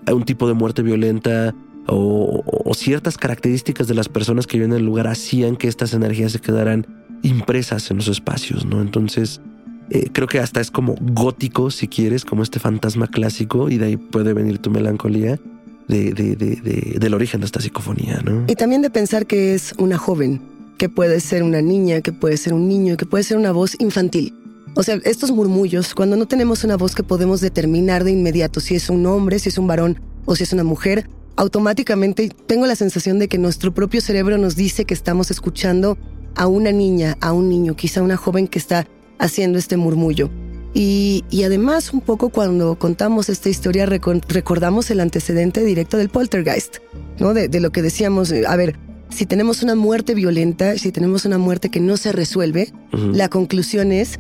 un 0.08 0.24
tipo 0.24 0.48
de 0.48 0.54
muerte 0.54 0.82
violenta 0.82 1.54
o, 1.88 2.42
o, 2.46 2.74
ciertas 2.74 3.18
características 3.18 3.88
de 3.90 3.96
las 3.96 4.08
personas 4.08 4.48
que 4.48 4.58
viven 4.58 4.72
en 4.72 4.78
el 4.78 4.86
lugar 4.86 5.08
hacían 5.08 5.58
que 5.58 5.68
estas 5.68 5.94
energías 5.94 6.32
se 6.32 6.40
quedaran 6.40 7.09
impresas 7.22 7.92
en 7.92 7.98
los 7.98 8.08
espacios, 8.08 8.66
¿no? 8.66 8.82
Entonces, 8.82 9.42
eh, 9.90 10.10
creo 10.12 10.28
que 10.28 10.40
hasta 10.40 10.62
es 10.62 10.72
como 10.72 10.96
gótico, 11.00 11.72
si 11.72 11.88
quieres, 11.88 12.26
como 12.26 12.44
este 12.44 12.60
fantasma 12.60 13.08
clásico, 13.08 13.70
y 13.70 13.78
de 13.78 13.86
ahí 13.86 13.98
puede 13.98 14.34
venir 14.34 14.60
tu 14.60 14.70
melancolía 14.70 15.40
de, 15.88 16.14
de, 16.14 16.36
de, 16.36 16.98
del 17.00 17.14
origen 17.14 17.42
de 17.42 17.48
esta 17.48 17.60
psicofonía, 17.60 18.22
¿no? 18.24 18.46
Y 18.48 18.56
también 18.56 18.82
de 18.82 18.90
pensar 18.90 19.26
que 19.26 19.56
es 19.56 19.74
una 19.78 19.98
joven, 19.98 20.42
que 20.78 20.90
puede 20.90 21.20
ser 21.20 21.44
una 21.44 21.62
niña, 21.62 22.02
que 22.02 22.14
puede 22.14 22.38
ser 22.38 22.54
un 22.54 22.68
niño, 22.68 22.96
que 22.98 23.06
puede 23.06 23.24
ser 23.24 23.38
una 23.38 23.52
voz 23.52 23.76
infantil. 23.80 24.36
O 24.76 24.84
sea, 24.84 25.00
estos 25.04 25.32
murmullos, 25.32 25.96
cuando 25.96 26.16
no 26.16 26.28
tenemos 26.28 26.64
una 26.64 26.78
voz 26.78 26.94
que 26.94 27.04
podemos 27.04 27.42
determinar 27.42 28.04
de 28.04 28.12
inmediato 28.12 28.60
si 28.60 28.76
es 28.76 28.90
un 28.90 29.06
hombre, 29.08 29.40
si 29.40 29.50
es 29.50 29.58
un 29.58 29.66
varón 29.66 30.00
o 30.26 30.36
si 30.36 30.44
es 30.44 30.54
una 30.54 30.64
mujer, 30.64 31.10
automáticamente 31.36 32.30
tengo 32.46 32.68
la 32.68 32.76
sensación 32.76 33.18
de 33.18 33.28
que 33.28 33.40
nuestro 33.40 33.74
propio 33.74 34.02
cerebro 34.02 34.38
nos 34.38 34.56
dice 34.56 34.86
que 34.86 34.94
estamos 34.94 35.32
escuchando 35.32 35.98
a 36.40 36.48
una 36.48 36.72
niña, 36.72 37.18
a 37.20 37.34
un 37.34 37.50
niño, 37.50 37.76
quizá 37.76 38.02
una 38.02 38.16
joven 38.16 38.48
que 38.48 38.60
está 38.60 38.88
haciendo 39.20 39.60
este 39.60 39.76
murmullo. 39.76 40.30
Y, 40.74 41.26
además, 41.44 41.92
un 41.92 42.00
poco 42.00 42.30
cuando 42.30 42.80
contamos 42.80 43.28
esta 43.28 43.50
historia, 43.50 43.86
recordamos 43.86 44.90
el 44.90 45.02
antecedente 45.02 45.66
directo 45.66 45.98
del 45.98 46.08
poltergeist, 46.08 46.78
¿no? 47.20 47.34
De, 47.34 47.60
lo 47.60 47.72
que 47.72 47.82
decíamos, 47.82 48.32
a 48.32 48.56
ver, 48.56 48.80
si 49.10 49.26
tenemos 49.26 49.64
una 49.64 49.76
muerte 49.76 50.14
violenta, 50.14 50.78
si 50.78 50.94
tenemos 50.94 51.26
una 51.26 51.38
muerte 51.38 51.70
que 51.70 51.82
no 51.82 51.98
se 51.98 52.14
resuelve, 52.14 52.72
la 52.94 53.28
conclusión 53.28 53.92
es 53.92 54.18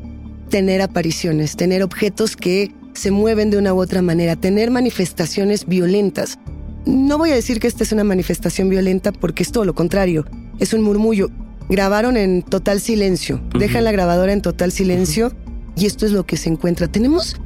tener 0.49 0.81
apariciones, 0.81 1.55
tener 1.55 1.83
objetos 1.83 2.35
que 2.35 2.73
se 2.91 3.11
mueven 3.11 3.49
de 3.49 3.57
una 3.57 3.73
u 3.73 3.79
otra 3.79 4.01
manera, 4.01 4.35
tener 4.35 4.71
manifestaciones 4.71 5.65
violentas. 5.67 6.37
No 6.85 7.17
voy 7.17 7.31
a 7.31 7.35
decir 7.35 7.61
que 7.61 7.67
esta 7.67 7.83
es 7.83 7.93
una 7.93 8.03
manifestación 8.03 8.67
violenta 8.67 9.13
porque 9.13 9.43
es 9.43 9.53
todo 9.53 9.63
lo 9.63 9.73
contrario, 9.73 10.25
es 10.59 10.73
un 10.73 10.81
murmullo 10.81 11.29
grabaron 11.69 12.17
en 12.17 12.41
total 12.41 12.81
silencio. 12.81 13.39
Dejan 13.57 13.83
la 13.83 13.91
grabadora 13.91 14.33
en 14.33 14.41
total 14.41 14.71
silencio 14.71 15.31
y 15.75 15.85
esto 15.85 16.05
es 16.05 16.11
lo 16.11 16.25
que 16.25 16.35
se 16.35 16.49
encuentra. 16.49 16.87
Tenemos 16.87 17.37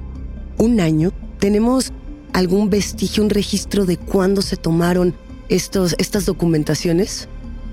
un 0.58 0.80
año, 0.80 1.12
tenemos 1.40 1.92
algún 2.34 2.70
vestigio, 2.70 3.24
un 3.24 3.30
registro 3.30 3.86
de 3.86 3.98
cuándo 3.98 4.42
se 4.42 4.56
tomaron 4.58 5.14
estos, 5.50 5.96
estas 6.00 6.26
documentaciones. 6.26 7.28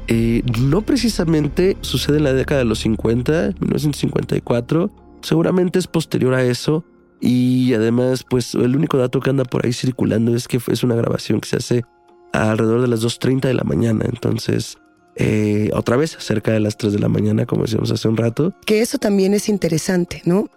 Eh, 0.09 0.43
no 0.61 0.83
precisamente 0.83 1.77
sucede 1.83 2.19
en 2.19 2.25
la 2.25 2.33
década 2.33 2.59
de 2.59 2.65
los 2.65 2.81
50, 2.81 3.55
1954. 3.61 4.91
Seguramente 5.23 5.79
es 5.79 5.87
posterior 5.87 6.35
a 6.35 6.43
eso. 6.43 6.85
Y 7.21 7.75
además, 7.75 8.25
pues 8.29 8.55
el 8.55 8.75
único 8.75 8.97
dato 8.97 9.21
que 9.21 9.31
anda 9.31 9.45
por 9.45 9.65
ahí 9.65 9.73
circulando 9.73 10.35
es 10.35 10.49
que 10.49 10.59
es 10.69 10.83
una 10.83 10.95
grabación 10.95 11.41
que 11.41 11.49
se 11.49 11.57
hace 11.57 11.85
alrededor 12.33 12.81
de 12.81 12.89
las 12.89 13.03
2.30 13.03 13.43
de 13.43 13.55
la 13.55 13.65
mañana. 13.65 14.07
Entonces, 14.09 14.79
eh, 15.23 15.71
otra 15.75 15.97
vez 15.97 16.17
cerca 16.19 16.51
de 16.51 16.61
las 16.61 16.79
3 16.79 16.95
de 16.95 16.99
la 16.99 17.09
mañana, 17.09 17.45
como 17.45 17.63
decíamos 17.63 17.91
hace 17.91 18.09
un 18.09 18.17
rato. 18.17 18.55
Que 18.65 18.81
eso 18.81 18.97
también 18.97 19.35
es 19.35 19.51
interesante, 19.51 20.23
¿no? 20.25 20.49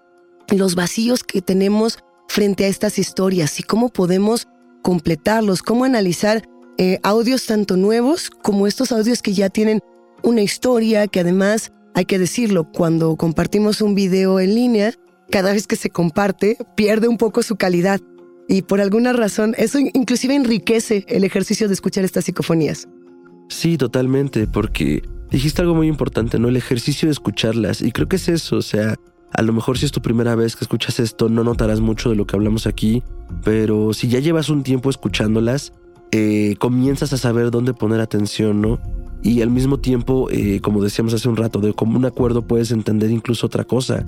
Los 0.49 0.75
vacíos 0.75 1.25
que 1.25 1.41
tenemos 1.41 1.99
frente 2.29 2.63
a 2.63 2.69
estas 2.69 2.97
historias 2.97 3.59
y 3.59 3.63
cómo 3.63 3.89
podemos 3.89 4.47
completarlos, 4.81 5.61
cómo 5.63 5.83
analizar 5.83 6.47
eh, 6.77 6.99
audios 7.03 7.45
tanto 7.45 7.75
nuevos 7.75 8.29
como 8.29 8.65
estos 8.65 8.93
audios 8.93 9.21
que 9.21 9.33
ya 9.33 9.49
tienen 9.49 9.81
una 10.23 10.41
historia, 10.41 11.07
que 11.07 11.19
además, 11.19 11.73
hay 11.93 12.05
que 12.05 12.17
decirlo, 12.17 12.71
cuando 12.71 13.17
compartimos 13.17 13.81
un 13.81 13.95
video 13.95 14.39
en 14.39 14.55
línea, 14.55 14.93
cada 15.29 15.51
vez 15.51 15.67
que 15.67 15.75
se 15.75 15.89
comparte, 15.89 16.57
pierde 16.75 17.09
un 17.09 17.17
poco 17.17 17.43
su 17.43 17.57
calidad. 17.57 17.99
Y 18.47 18.61
por 18.61 18.79
alguna 18.79 19.11
razón, 19.11 19.55
eso 19.57 19.79
inclusive 19.79 20.35
enriquece 20.35 21.03
el 21.09 21.25
ejercicio 21.25 21.67
de 21.67 21.73
escuchar 21.73 22.05
estas 22.05 22.23
psicofonías. 22.23 22.87
Sí, 23.53 23.77
totalmente, 23.77 24.47
porque 24.47 25.03
dijiste 25.29 25.61
algo 25.61 25.75
muy 25.75 25.87
importante, 25.87 26.39
¿no? 26.39 26.49
El 26.49 26.57
ejercicio 26.57 27.07
de 27.07 27.11
escucharlas. 27.11 27.81
Y 27.81 27.91
creo 27.91 28.07
que 28.07 28.15
es 28.15 28.27
eso, 28.27 28.57
o 28.57 28.61
sea, 28.63 28.95
a 29.31 29.41
lo 29.43 29.53
mejor 29.53 29.77
si 29.77 29.85
es 29.85 29.91
tu 29.91 30.01
primera 30.01 30.33
vez 30.33 30.55
que 30.55 30.65
escuchas 30.65 30.99
esto, 30.99 31.29
no 31.29 31.43
notarás 31.43 31.79
mucho 31.79 32.09
de 32.09 32.15
lo 32.15 32.25
que 32.25 32.35
hablamos 32.35 32.65
aquí, 32.65 33.03
pero 33.43 33.93
si 33.93 34.07
ya 34.07 34.19
llevas 34.19 34.49
un 34.49 34.63
tiempo 34.63 34.89
escuchándolas, 34.89 35.71
eh, 36.11 36.55
comienzas 36.57 37.13
a 37.13 37.17
saber 37.17 37.51
dónde 37.51 37.75
poner 37.75 38.01
atención, 38.01 38.59
¿no? 38.59 38.79
Y 39.21 39.43
al 39.43 39.51
mismo 39.51 39.79
tiempo, 39.79 40.29
eh, 40.31 40.59
como 40.59 40.83
decíamos 40.83 41.13
hace 41.13 41.29
un 41.29 41.37
rato, 41.37 41.59
de 41.59 41.73
como 41.73 41.95
un 41.95 42.05
acuerdo 42.05 42.41
puedes 42.41 42.71
entender 42.71 43.11
incluso 43.11 43.45
otra 43.45 43.65
cosa. 43.65 44.07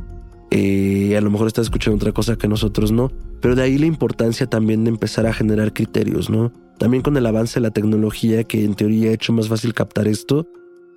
Eh, 0.51 1.15
a 1.17 1.21
lo 1.21 1.31
mejor 1.31 1.47
estás 1.47 1.65
escuchando 1.65 1.97
otra 1.97 2.11
cosa 2.11 2.37
que 2.37 2.47
nosotros 2.47 2.91
no, 2.91 3.11
pero 3.41 3.55
de 3.55 3.63
ahí 3.63 3.77
la 3.77 3.87
importancia 3.87 4.47
también 4.47 4.83
de 4.83 4.89
empezar 4.89 5.25
a 5.25 5.33
generar 5.33 5.73
criterios, 5.73 6.29
¿no? 6.29 6.51
También 6.77 7.03
con 7.03 7.17
el 7.17 7.25
avance 7.25 7.55
de 7.55 7.61
la 7.61 7.71
tecnología 7.71 8.43
que 8.43 8.63
en 8.63 8.75
teoría 8.75 9.09
ha 9.09 9.13
hecho 9.13 9.33
más 9.33 9.47
fácil 9.47 9.73
captar 9.73 10.07
esto, 10.07 10.47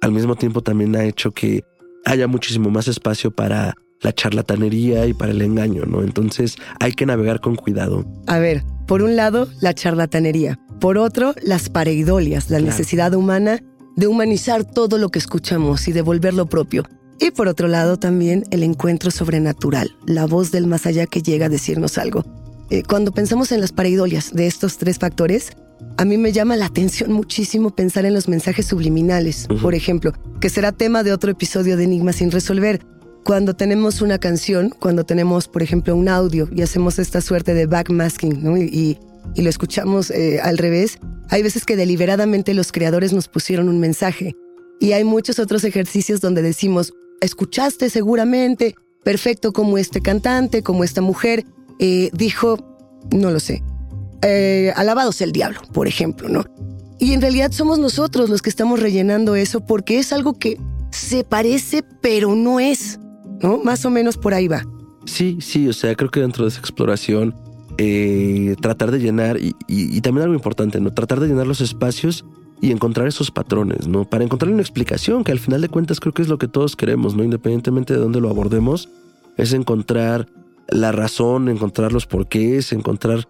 al 0.01 0.13
mismo 0.13 0.37
tiempo 0.37 0.63
también 0.63 0.95
ha 0.97 1.05
hecho 1.05 1.33
que 1.33 1.65
haya 2.05 2.27
muchísimo 2.27 2.71
más 2.71 2.89
espacio 2.89 3.31
para 3.31 3.75
la 4.01 4.13
charlatanería 4.13 5.07
y 5.07 5.15
para 5.15 5.33
el 5.33 5.43
engaño, 5.43 5.85
¿no? 5.85 6.03
Entonces 6.03 6.57
hay 6.81 6.93
que 6.93 7.07
navegar 7.07 7.41
con 7.41 7.57
cuidado. 7.57 8.05
A 8.27 8.39
ver, 8.39 8.63
por 8.87 9.03
un 9.03 9.17
lado, 9.17 9.49
la 9.61 9.75
charlatanería. 9.75 10.59
Por 10.81 10.99
otro, 10.99 11.35
las 11.43 11.69
pareidolias, 11.69 12.51
la 12.51 12.61
necesidad 12.61 13.15
humana 13.15 13.61
de 13.97 14.07
humanizar 14.07 14.65
todo 14.65 14.97
lo 14.97 15.09
que 15.09 15.19
escuchamos 15.19 15.89
y 15.89 15.93
devolver 15.93 16.33
propio. 16.49 16.85
Y 17.21 17.31
por 17.33 17.49
otro 17.49 17.69
lado, 17.69 17.97
también 17.97 18.45
el 18.51 18.63
encuentro 18.63 19.11
sobrenatural, 19.11 19.97
la 20.07 20.27
voz 20.27 20.51
del 20.51 20.67
más 20.67 20.87
allá 20.87 21.07
que 21.07 21.23
llega 21.23 21.47
a 21.47 21.49
decirnos 21.49 21.99
algo. 21.99 22.25
Eh, 22.71 22.83
cuando 22.83 23.13
pensamos 23.13 23.51
en 23.51 23.61
las 23.61 23.73
pareidolias 23.73 24.33
de 24.33 24.47
estos 24.47 24.79
tres 24.79 24.99
factores, 24.99 25.53
a 25.97 26.05
mí 26.05 26.17
me 26.17 26.33
llama 26.33 26.57
la 26.57 26.67
atención 26.67 27.13
muchísimo 27.13 27.71
pensar 27.71 28.05
en 28.05 28.15
los 28.15 28.29
mensajes 28.29 28.67
subliminales, 28.67 29.47
por 29.63 29.75
ejemplo, 29.75 30.13
que 30.41 30.51
será 30.51 30.73
tema 30.73 31.03
de 31.03 31.13
otro 31.13 31.31
episodio 31.31 31.77
de 31.77 31.85
Enigma 31.85 32.13
sin 32.13 32.31
resolver 32.31 32.81
cuando 33.29 33.55
tenemos 33.55 34.01
una 34.01 34.19
canción, 34.19 34.71
cuando 34.71 35.05
tenemos, 35.05 35.49
por 35.49 35.63
ejemplo, 35.63 35.95
un 35.95 36.09
audio 36.09 36.49
y 36.51 36.63
hacemos 36.63 36.99
esta 36.99 37.21
suerte 37.21 37.53
de 37.53 37.67
backmasking, 37.67 38.43
¿no? 38.43 38.57
Y, 38.57 38.99
lo 39.37 39.51
escuchamos 39.51 40.11
eh, 40.11 40.41
al 40.43 40.57
revés, 40.57 40.99
hay 41.29 41.43
veces 41.43 41.67
que 41.67 41.77
deliberadamente 41.77 42.55
los 42.55 42.73
creadores 42.73 43.13
nos 43.13 43.29
pusieron 43.29 43.69
un 43.69 43.79
mensaje. 43.79 44.35
Y 44.81 44.93
hay 44.93 45.05
muchos 45.05 45.39
otros 45.39 45.65
ejercicios 45.65 46.23
donde 46.23 46.41
decimos, 46.41 46.95
escuchaste 47.21 47.91
seguramente, 47.91 48.75
perfecto 49.05 49.53
como 49.53 49.79
este 49.79 50.01
cantante, 50.01 50.63
como 50.63 50.85
esta 50.85 51.01
mujer, 51.01 51.45
eh, 51.79 52.11
dijo, 52.13 52.59
no 53.11 53.31
lo 53.31 53.41
sé, 53.41 53.63
eh, 54.23 54.73
alabados 54.77 55.21
el 55.21 55.33
diablo, 55.33 55.61
por 55.73 55.87
ejemplo, 55.87 56.29
¿no? 56.29 56.45
Y 56.99 57.13
en 57.13 57.21
realidad 57.21 57.53
somos 57.53 57.79
nosotros 57.79 58.29
los 58.29 58.43
que 58.43 58.51
estamos 58.51 58.81
rellenando 58.81 59.37
eso 59.37 59.65
porque 59.65 59.99
es 59.99 60.13
algo 60.13 60.39
que 60.39 60.59
se 60.91 61.23
parece 61.23 61.85
pero 62.01 62.35
no 62.35 62.59
es. 62.59 62.99
¿no? 63.41 63.59
Más 63.59 63.85
o 63.85 63.91
menos 63.91 64.17
por 64.17 64.35
ahí 64.35 64.49
va. 64.49 64.65
Sí, 65.05 65.39
sí, 65.41 65.69
o 65.69 65.73
sea, 65.73 65.95
creo 65.95 66.11
que 66.11 66.21
dentro 66.21 66.45
de 66.45 66.51
esa 66.51 66.61
exploración, 66.61 67.35
eh, 67.79 68.57
tratar 68.61 68.91
de 68.91 68.99
llenar, 68.99 69.39
y, 69.41 70.01
también 70.01 70.25
algo 70.25 70.35
importante, 70.35 70.81
¿no? 70.81 70.93
Tratar 70.93 71.21
de 71.21 71.29
llenar 71.29 71.47
los 71.47 71.61
espacios 71.61 72.25
y 72.61 72.73
encontrar 72.73 73.07
esos 73.07 73.31
patrones, 73.31 73.87
¿no? 73.87 74.05
Para 74.05 74.25
encontrar 74.25 74.53
una 74.53 74.63
explicación, 74.63 75.25
que 75.25 75.33
al 75.33 75.39
final 75.39 75.61
de 75.61 75.69
cuentas 75.69 76.01
creo 76.01 76.13
que 76.13 76.23
es 76.23 76.29
lo 76.29 76.39
que 76.39 76.49
todos 76.49 76.77
queremos, 76.77 77.15
¿no? 77.15 77.25
Independientemente 77.25 77.95
de 77.95 78.01
dónde 78.01 78.21
lo 78.21 78.31
abordemos, 78.31 78.89
es 79.37 79.53
encontrar 79.53 80.27
la 80.69 80.93
razón, 80.93 81.49
encontrar 81.49 81.93
los 81.93 82.07
porqués, 82.07 82.73
encontrar 82.73 83.29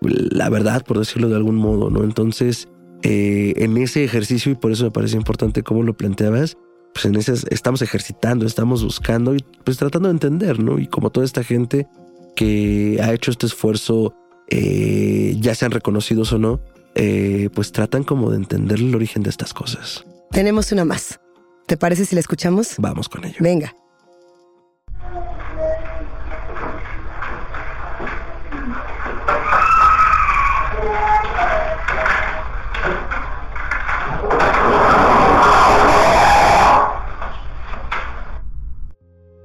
la 0.00 0.48
verdad, 0.48 0.84
por 0.84 0.98
decirlo 0.98 1.28
de 1.28 1.36
algún 1.36 1.56
modo, 1.56 1.90
¿no? 1.90 2.04
Entonces, 2.04 2.68
eh, 3.02 3.54
en 3.56 3.76
ese 3.76 4.04
ejercicio, 4.04 4.52
y 4.52 4.54
por 4.54 4.72
eso 4.72 4.84
me 4.84 4.90
parece 4.90 5.16
importante 5.16 5.62
cómo 5.62 5.82
lo 5.82 5.96
planteabas, 5.96 6.56
pues 6.94 7.04
en 7.04 7.16
esas 7.16 7.44
estamos 7.50 7.82
ejercitando, 7.82 8.46
estamos 8.46 8.82
buscando 8.82 9.34
y 9.34 9.44
pues 9.64 9.76
tratando 9.76 10.08
de 10.08 10.14
entender, 10.14 10.60
¿no? 10.60 10.78
Y 10.78 10.86
como 10.86 11.10
toda 11.10 11.26
esta 11.26 11.44
gente 11.44 11.86
que 12.34 12.98
ha 13.02 13.12
hecho 13.12 13.30
este 13.30 13.46
esfuerzo, 13.46 14.14
eh, 14.48 15.36
ya 15.40 15.54
sean 15.54 15.72
reconocidos 15.72 16.32
o 16.32 16.38
no, 16.38 16.60
eh, 16.94 17.48
pues 17.54 17.72
tratan 17.72 18.04
como 18.04 18.30
de 18.30 18.36
entender 18.36 18.78
el 18.78 18.94
origen 18.94 19.22
de 19.22 19.30
estas 19.30 19.54
cosas. 19.54 20.04
Tenemos 20.30 20.72
una 20.72 20.84
más. 20.84 21.20
¿Te 21.66 21.76
parece 21.76 22.04
si 22.04 22.14
la 22.14 22.20
escuchamos? 22.20 22.74
Vamos 22.78 23.08
con 23.08 23.24
ello. 23.24 23.36
Venga. 23.40 23.74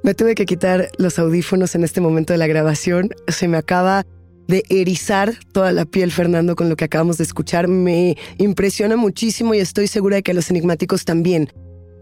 Me 0.04 0.14
tuve 0.14 0.36
que 0.36 0.46
quitar 0.46 0.90
los 0.98 1.18
audífonos 1.18 1.76
en 1.76 1.86
este 1.86 2.02
momento 2.02 2.34
de 2.34 2.38
la 2.38 2.46
grabación. 2.46 3.12
Se 3.30 3.48
me 3.48 3.56
acaba 3.56 4.06
de 4.48 4.64
erizar 4.70 5.34
toda 5.52 5.72
la 5.72 5.86
piel, 5.86 6.12
Fernando, 6.12 6.56
con 6.56 6.70
lo 6.70 6.76
que 6.76 6.86
acabamos 6.86 7.18
de 7.18 7.24
escuchar. 7.24 7.68
Me 7.68 8.18
impresiona 8.38 8.96
muchísimo 8.96 9.54
y 9.54 9.60
estoy 9.60 9.88
segura 9.88 10.18
de 10.18 10.24
que 10.24 10.32
a 10.32 10.34
los 10.34 10.50
enigmáticos 10.50 11.06
también. 11.06 11.52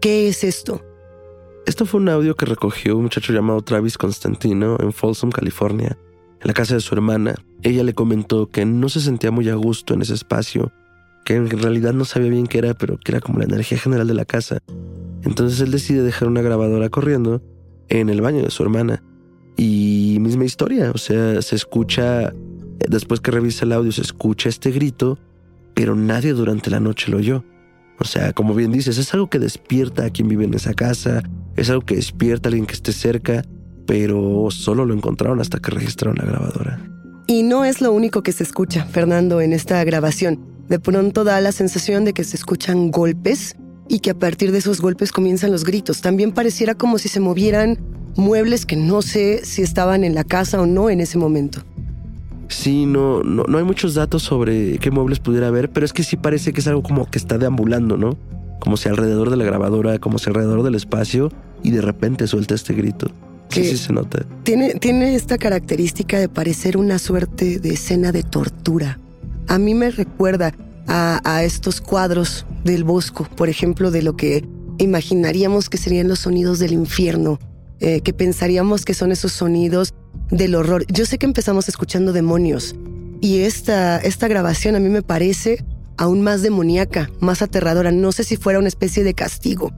¿Qué 0.00 0.28
es 0.28 0.44
esto? 0.44 0.82
Esto 1.66 1.86
fue 1.86 2.00
un 2.00 2.08
audio 2.08 2.34
que 2.34 2.44
recogió 2.44 2.96
un 2.96 3.04
muchacho 3.04 3.32
llamado 3.32 3.62
Travis 3.62 3.96
Constantino 3.96 4.76
en 4.80 4.92
Folsom, 4.92 5.30
California, 5.30 5.96
en 6.40 6.48
la 6.48 6.54
casa 6.54 6.74
de 6.74 6.80
su 6.80 6.94
hermana. 6.94 7.36
Ella 7.62 7.84
le 7.84 7.94
comentó 7.94 8.48
que 8.48 8.64
no 8.64 8.88
se 8.88 9.00
sentía 9.00 9.30
muy 9.30 9.48
a 9.48 9.54
gusto 9.54 9.94
en 9.94 10.02
ese 10.02 10.14
espacio, 10.14 10.72
que 11.24 11.36
en 11.36 11.48
realidad 11.48 11.92
no 11.92 12.04
sabía 12.04 12.30
bien 12.30 12.48
qué 12.48 12.58
era, 12.58 12.74
pero 12.74 12.98
que 12.98 13.12
era 13.12 13.20
como 13.20 13.38
la 13.38 13.44
energía 13.44 13.78
general 13.78 14.08
de 14.08 14.14
la 14.14 14.24
casa. 14.24 14.58
Entonces 15.22 15.60
él 15.60 15.70
decide 15.70 16.02
dejar 16.02 16.26
una 16.26 16.42
grabadora 16.42 16.88
corriendo 16.88 17.40
en 17.88 18.08
el 18.08 18.20
baño 18.20 18.42
de 18.42 18.50
su 18.50 18.64
hermana. 18.64 19.04
Y 19.56 20.18
misma 20.20 20.44
historia, 20.44 20.90
o 20.92 20.98
sea, 20.98 21.40
se 21.42 21.56
escucha, 21.56 22.32
después 22.88 23.20
que 23.20 23.30
revisa 23.30 23.64
el 23.64 23.72
audio, 23.72 23.92
se 23.92 24.02
escucha 24.02 24.48
este 24.48 24.70
grito, 24.70 25.18
pero 25.74 25.94
nadie 25.94 26.32
durante 26.32 26.70
la 26.70 26.80
noche 26.80 27.10
lo 27.10 27.18
oyó. 27.18 27.44
O 27.98 28.04
sea, 28.04 28.32
como 28.32 28.54
bien 28.54 28.72
dices, 28.72 28.98
es 28.98 29.12
algo 29.14 29.28
que 29.28 29.38
despierta 29.38 30.06
a 30.06 30.10
quien 30.10 30.28
vive 30.28 30.44
en 30.44 30.54
esa 30.54 30.74
casa, 30.74 31.22
es 31.56 31.70
algo 31.70 31.82
que 31.82 31.96
despierta 31.96 32.48
a 32.48 32.50
alguien 32.50 32.66
que 32.66 32.74
esté 32.74 32.92
cerca, 32.92 33.44
pero 33.86 34.48
solo 34.50 34.84
lo 34.84 34.94
encontraron 34.94 35.40
hasta 35.40 35.58
que 35.58 35.70
registraron 35.70 36.16
la 36.16 36.24
grabadora. 36.24 36.80
Y 37.26 37.42
no 37.42 37.64
es 37.64 37.80
lo 37.80 37.92
único 37.92 38.22
que 38.22 38.32
se 38.32 38.42
escucha, 38.42 38.84
Fernando, 38.86 39.40
en 39.40 39.52
esta 39.52 39.82
grabación. 39.84 40.40
De 40.68 40.80
pronto 40.80 41.24
da 41.24 41.40
la 41.40 41.52
sensación 41.52 42.04
de 42.04 42.12
que 42.12 42.24
se 42.24 42.36
escuchan 42.36 42.90
golpes 42.90 43.56
y 43.88 44.00
que 44.00 44.10
a 44.10 44.18
partir 44.18 44.52
de 44.52 44.58
esos 44.58 44.80
golpes 44.80 45.12
comienzan 45.12 45.52
los 45.52 45.64
gritos. 45.64 46.00
También 46.00 46.32
pareciera 46.32 46.74
como 46.74 46.98
si 46.98 47.08
se 47.08 47.20
movieran 47.20 47.78
muebles 48.16 48.66
que 48.66 48.76
no 48.76 49.02
sé 49.02 49.44
si 49.44 49.62
estaban 49.62 50.04
en 50.04 50.14
la 50.14 50.24
casa 50.24 50.60
o 50.60 50.66
no 50.66 50.90
en 50.90 51.00
ese 51.00 51.18
momento. 51.18 51.62
Sí, 52.48 52.84
no, 52.84 53.22
no, 53.22 53.44
no 53.44 53.58
hay 53.58 53.64
muchos 53.64 53.94
datos 53.94 54.22
sobre 54.22 54.78
qué 54.78 54.90
muebles 54.90 55.20
pudiera 55.20 55.48
haber, 55.48 55.70
pero 55.70 55.86
es 55.86 55.92
que 55.92 56.04
sí 56.04 56.16
parece 56.16 56.52
que 56.52 56.60
es 56.60 56.66
algo 56.66 56.82
como 56.82 57.10
que 57.10 57.18
está 57.18 57.38
deambulando, 57.38 57.96
¿no? 57.96 58.18
Como 58.60 58.76
si 58.76 58.88
alrededor 58.88 59.30
de 59.30 59.36
la 59.36 59.44
grabadora, 59.44 59.98
como 59.98 60.18
si 60.18 60.28
alrededor 60.28 60.62
del 60.62 60.74
espacio, 60.74 61.30
y 61.62 61.70
de 61.70 61.80
repente 61.80 62.26
suelta 62.26 62.54
este 62.54 62.74
grito. 62.74 63.10
Sí, 63.48 63.64
sí 63.64 63.76
se 63.76 63.92
nota. 63.92 64.24
Tiene, 64.44 64.74
tiene 64.74 65.14
esta 65.14 65.38
característica 65.38 66.18
de 66.18 66.28
parecer 66.28 66.76
una 66.76 66.98
suerte 66.98 67.58
de 67.58 67.70
escena 67.70 68.12
de 68.12 68.22
tortura. 68.22 68.98
A 69.48 69.58
mí 69.58 69.74
me 69.74 69.90
recuerda 69.90 70.54
a, 70.86 71.42
estos 71.44 71.80
cuadros 71.80 72.46
del 72.64 72.84
Bosco, 72.84 73.28
por 73.36 73.48
ejemplo, 73.48 73.90
de 73.90 74.02
lo 74.02 74.16
que 74.16 74.44
imaginaríamos 74.78 75.68
que 75.68 75.78
serían 75.78 76.08
los 76.08 76.20
sonidos 76.20 76.58
del 76.58 76.72
infierno, 76.72 77.38
eh, 77.82 78.00
que 78.00 78.12
pensaríamos 78.14 78.84
que 78.84 78.94
son 78.94 79.12
esos 79.12 79.32
sonidos 79.32 79.92
del 80.30 80.54
horror. 80.54 80.86
Yo 80.86 81.04
sé 81.04 81.18
que 81.18 81.26
empezamos 81.26 81.68
escuchando 81.68 82.12
demonios 82.12 82.74
y 83.20 83.40
esta, 83.40 83.98
esta 83.98 84.28
grabación 84.28 84.76
a 84.76 84.80
mí 84.80 84.88
me 84.88 85.02
parece 85.02 85.64
aún 85.98 86.22
más 86.22 86.42
demoníaca, 86.42 87.10
más 87.20 87.42
aterradora. 87.42 87.92
No 87.92 88.12
sé 88.12 88.24
si 88.24 88.36
fuera 88.36 88.58
una 88.58 88.68
especie 88.68 89.04
de 89.04 89.14
castigo. 89.14 89.70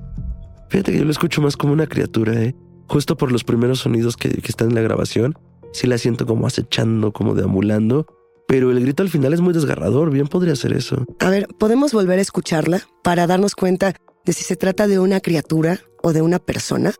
Fíjate 0.69 0.93
que 0.93 0.99
yo 0.99 1.05
lo 1.05 1.11
escucho 1.11 1.40
más 1.43 1.57
como 1.57 1.73
una 1.73 1.87
criatura, 1.87 2.40
¿eh? 2.40 2.55
Justo 2.87 3.17
por 3.17 3.33
los 3.33 3.43
primeros 3.43 3.81
sonidos 3.81 4.17
que, 4.17 4.29
que 4.29 4.49
están 4.49 4.69
en 4.69 4.75
la 4.75 4.83
grabación, 4.83 5.35
sí 5.73 5.87
la 5.87 5.99
siento 5.99 6.27
como 6.27 6.47
acechando, 6.47 7.12
como 7.12 7.35
deambulando 7.35 8.07
pero 8.47 8.71
el 8.71 8.81
grito 8.81 9.03
al 9.03 9.09
final 9.09 9.33
es 9.33 9.40
muy 9.40 9.55
desgarrador, 9.55 10.11
bien 10.11 10.27
podría 10.27 10.55
ser 10.55 10.75
eso. 10.75 11.05
A 11.19 11.31
ver, 11.31 11.49
¿podemos 11.59 11.93
volver 11.93 12.19
a 12.19 12.23
escucharla 12.23 12.83
para 13.03 13.27
darnos 13.27 13.55
cuenta 13.55 13.95
de 14.25 14.33
si 14.33 14.45
se 14.45 14.57
trata 14.57 14.87
de 14.87 14.99
una 14.99 15.21
criatura 15.21 15.81
o 16.03 16.12
de 16.12 16.23
una 16.23 16.38
persona? 16.38 16.93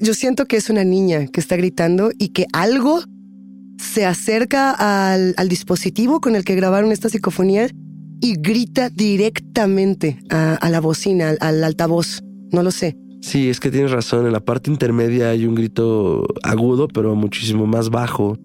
Yo, 0.00 0.14
siento 0.14 0.46
que 0.46 0.56
es 0.56 0.70
una 0.70 0.84
niña 0.84 1.26
que 1.26 1.38
está 1.38 1.56
gritando 1.56 2.12
y 2.18 2.30
que 2.30 2.46
algo 2.52 3.02
se 3.78 4.06
acerca 4.06 4.70
al, 4.72 5.34
al 5.36 5.48
dispositivo 5.48 6.20
con 6.20 6.34
el 6.34 6.44
que 6.44 6.54
grabaron 6.54 6.92
esta 6.92 7.08
psicofonía 7.08 7.68
y 8.22 8.36
grita 8.38 8.88
directamente 8.88 10.18
a, 10.30 10.70
la 10.70 10.80
bocina, 10.80 11.34
al 11.40 11.62
altavoz. 11.62 12.22
No 12.52 12.62
lo 12.62 12.70
sé. 12.70 12.96
Sí, 13.22 13.48
es 13.48 13.60
que 13.60 13.70
tienes 13.70 13.90
razón. 13.92 14.26
En 14.26 14.32
la 14.32 14.40
parte 14.40 14.70
intermedia 14.70 15.30
hay 15.30 15.46
un 15.46 15.54
grito 15.54 16.26
agudo, 16.42 16.88
pero 16.88 17.14
muchísimo 17.14 17.66
más 17.66 17.88
bajo, 17.88 18.36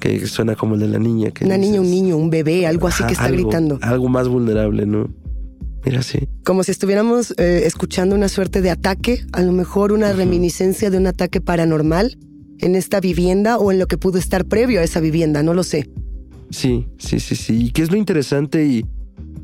que 0.00 0.24
suena 0.26 0.54
como 0.54 0.74
el 0.74 0.80
de 0.80 0.88
la 0.88 0.98
niña. 0.98 1.30
Que 1.30 1.44
Una 1.46 1.56
dices, 1.56 1.70
niña, 1.70 1.80
un 1.80 1.90
niño, 1.90 2.16
un 2.18 2.30
bebé, 2.30 2.66
algo 2.66 2.86
así 2.88 3.02
"Ajá, 3.02 3.06
que 3.08 3.12
está 3.14 3.24
algo- 3.24 3.42
gritando. 3.48 3.78
Algo 3.82 4.08
más 4.08 4.28
vulnerable, 4.28 4.86
¿no? 4.86 5.08
Mira, 5.84 6.02
sí. 6.02 6.28
Como 6.44 6.62
si 6.62 6.72
estuviéramos 6.72 7.32
eh, 7.38 7.62
escuchando 7.64 8.14
una 8.14 8.28
suerte 8.28 8.60
de 8.60 8.70
ataque, 8.70 9.24
a 9.32 9.42
lo 9.42 9.52
mejor 9.52 9.92
una 9.92 10.12
reminiscencia 10.12 10.90
de 10.90 10.98
un 10.98 11.06
ataque 11.06 11.40
paranormal 11.40 12.18
en 12.58 12.74
esta 12.74 13.00
vivienda 13.00 13.56
o 13.58 13.72
en 13.72 13.78
lo 13.78 13.86
que 13.86 13.96
pudo 13.96 14.18
estar 14.18 14.44
previo 14.44 14.80
a 14.80 14.82
esa 14.84 15.00
vivienda, 15.00 15.42
no 15.42 15.54
lo 15.54 15.62
sé. 15.62 15.88
Sí, 16.50 16.86
sí, 16.98 17.18
sí, 17.20 17.34
sí. 17.34 17.66
Y 17.66 17.70
que 17.70 17.82
es 17.82 17.90
lo 17.90 17.96
interesante 17.96 18.66
y 18.66 18.84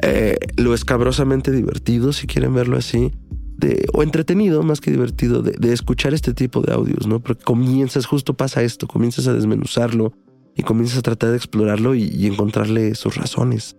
eh, 0.02 0.36
lo 0.56 0.74
escabrosamente 0.74 1.52
divertido, 1.52 2.12
si 2.12 2.26
quieren 2.26 2.52
verlo 2.52 2.76
así, 2.76 3.12
de, 3.56 3.86
o 3.92 4.02
entretenido 4.02 4.62
más 4.62 4.80
que 4.80 4.90
divertido, 4.90 5.42
de, 5.42 5.52
de 5.52 5.72
escuchar 5.72 6.14
este 6.14 6.34
tipo 6.34 6.60
de 6.60 6.72
audios, 6.72 7.06
¿no? 7.06 7.20
Porque 7.20 7.44
comienzas, 7.44 8.06
justo 8.06 8.34
pasa 8.34 8.62
esto, 8.62 8.86
comienzas 8.86 9.26
a 9.26 9.32
desmenuzarlo 9.32 10.12
y 10.56 10.62
comienzas 10.62 10.98
a 10.98 11.02
tratar 11.02 11.30
de 11.30 11.36
explorarlo 11.36 11.94
y, 11.94 12.04
y 12.04 12.26
encontrarle 12.26 12.94
sus 12.94 13.16
razones. 13.16 13.76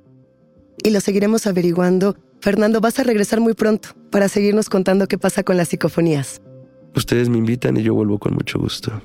Y 0.84 0.90
lo 0.90 1.00
seguiremos 1.00 1.48
averiguando. 1.48 2.16
Fernando, 2.42 2.82
vas 2.82 3.00
a 3.00 3.04
regresar 3.04 3.40
muy 3.40 3.54
pronto 3.54 3.90
para 4.12 4.30
seguirnos 4.30 4.70
contando 4.70 5.08
qué 5.08 5.18
pasa 5.18 5.44
con 5.44 5.58
las 5.58 5.70
psicofonías. 5.70 6.42
Ustedes 6.96 7.30
me 7.30 7.38
invitan 7.38 7.78
y 7.78 7.84
yo 7.84 7.94
vuelvo 7.94 8.20
con 8.20 8.34
mucho 8.34 8.60
gusto. 8.60 9.02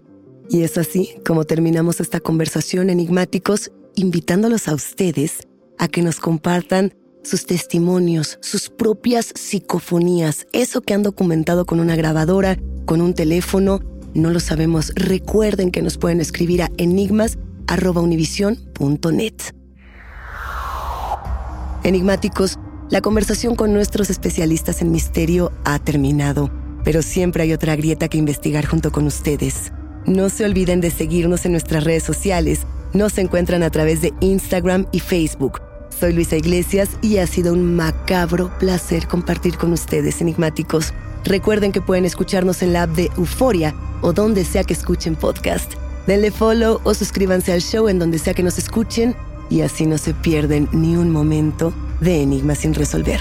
Y 0.49 0.63
es 0.63 0.79
así 0.79 1.15
como 1.27 1.45
terminamos 1.45 2.01
esta 2.01 2.21
conversación 2.21 2.91
enigmáticos, 2.91 3.71
invitándolos 3.95 4.69
a 4.69 4.75
ustedes 4.75 5.47
a 5.79 5.89
que 5.89 6.03
nos 6.03 6.21
compartan 6.21 6.93
sus 7.23 7.47
testimonios, 7.47 8.39
sus 8.41 8.69
propias 8.69 9.33
psicofonías, 9.35 10.47
eso 10.53 10.81
que 10.81 10.95
han 10.95 11.03
documentado 11.03 11.67
con 11.67 11.81
una 11.81 11.97
grabadora, 11.97 12.57
con 12.87 13.01
un 13.01 13.15
teléfono, 13.15 13.81
no 14.15 14.31
lo 14.31 14.39
sabemos. 14.41 14.93
Recuerden 14.97 15.71
que 15.71 15.83
nos 15.83 15.99
pueden 15.99 16.21
escribir 16.21 16.63
a 16.63 16.71
enigmas@univision.net. 16.77 19.35
Enigmáticos, 21.83 22.59
la 22.91 23.01
conversación 23.01 23.55
con 23.55 23.73
nuestros 23.73 24.11
especialistas 24.11 24.83
en 24.83 24.91
misterio 24.91 25.53
ha 25.65 25.79
terminado, 25.79 26.51
pero 26.85 27.03
siempre 27.03 27.45
hay 27.45 27.53
otra 27.53 27.77
grieta 27.77 28.09
que 28.09 28.19
investigar 28.19 28.67
junto 28.67 28.91
con 28.91 29.07
ustedes. 29.07 29.73
No 30.07 30.29
se 30.29 30.45
olviden 30.45 30.81
de 30.81 30.91
seguirnos 30.91 31.47
en 31.47 31.53
nuestras 31.53 31.85
redes 31.85 32.03
sociales. 32.03 32.63
Nos 32.93 33.17
encuentran 33.19 33.63
a 33.63 33.71
través 33.71 34.03
de 34.03 34.13
Instagram 34.21 34.87
y 34.91 34.99
Facebook. 35.01 35.61
Soy 36.01 36.15
Luisa 36.15 36.35
Iglesias 36.35 36.89
y 37.03 37.19
ha 37.19 37.27
sido 37.27 37.53
un 37.53 37.77
macabro 37.77 38.51
placer 38.59 39.07
compartir 39.07 39.59
con 39.59 39.75
ustedes, 39.75 40.23
enigmáticos. 40.23 40.95
Recuerden 41.25 41.73
que 41.73 41.83
pueden 41.83 42.07
escucharnos 42.07 42.63
en 42.63 42.73
la 42.73 42.85
app 42.85 42.91
de 42.93 43.11
Euforia 43.19 43.75
o 44.01 44.15
donde 44.15 44.47
sea 44.47 44.65
que 44.65 44.73
escuchen 44.73 45.15
podcast. 45.15 45.75
Denle 46.07 46.31
follow 46.31 46.81
o 46.85 46.95
suscríbanse 46.95 47.53
al 47.53 47.61
show 47.61 47.87
en 47.87 47.99
donde 47.99 48.19
sea 48.19 48.33
que 48.33 48.43
nos 48.43 48.57
escuchen 48.57 49.15
y 49.51 49.61
así 49.61 49.85
no 49.85 49.99
se 49.99 50.15
pierden 50.15 50.71
ni 50.73 50.97
un 50.97 51.11
momento 51.11 51.75
de 52.01 52.23
Enigma 52.23 52.55
sin 52.55 52.73
resolver. 52.73 53.21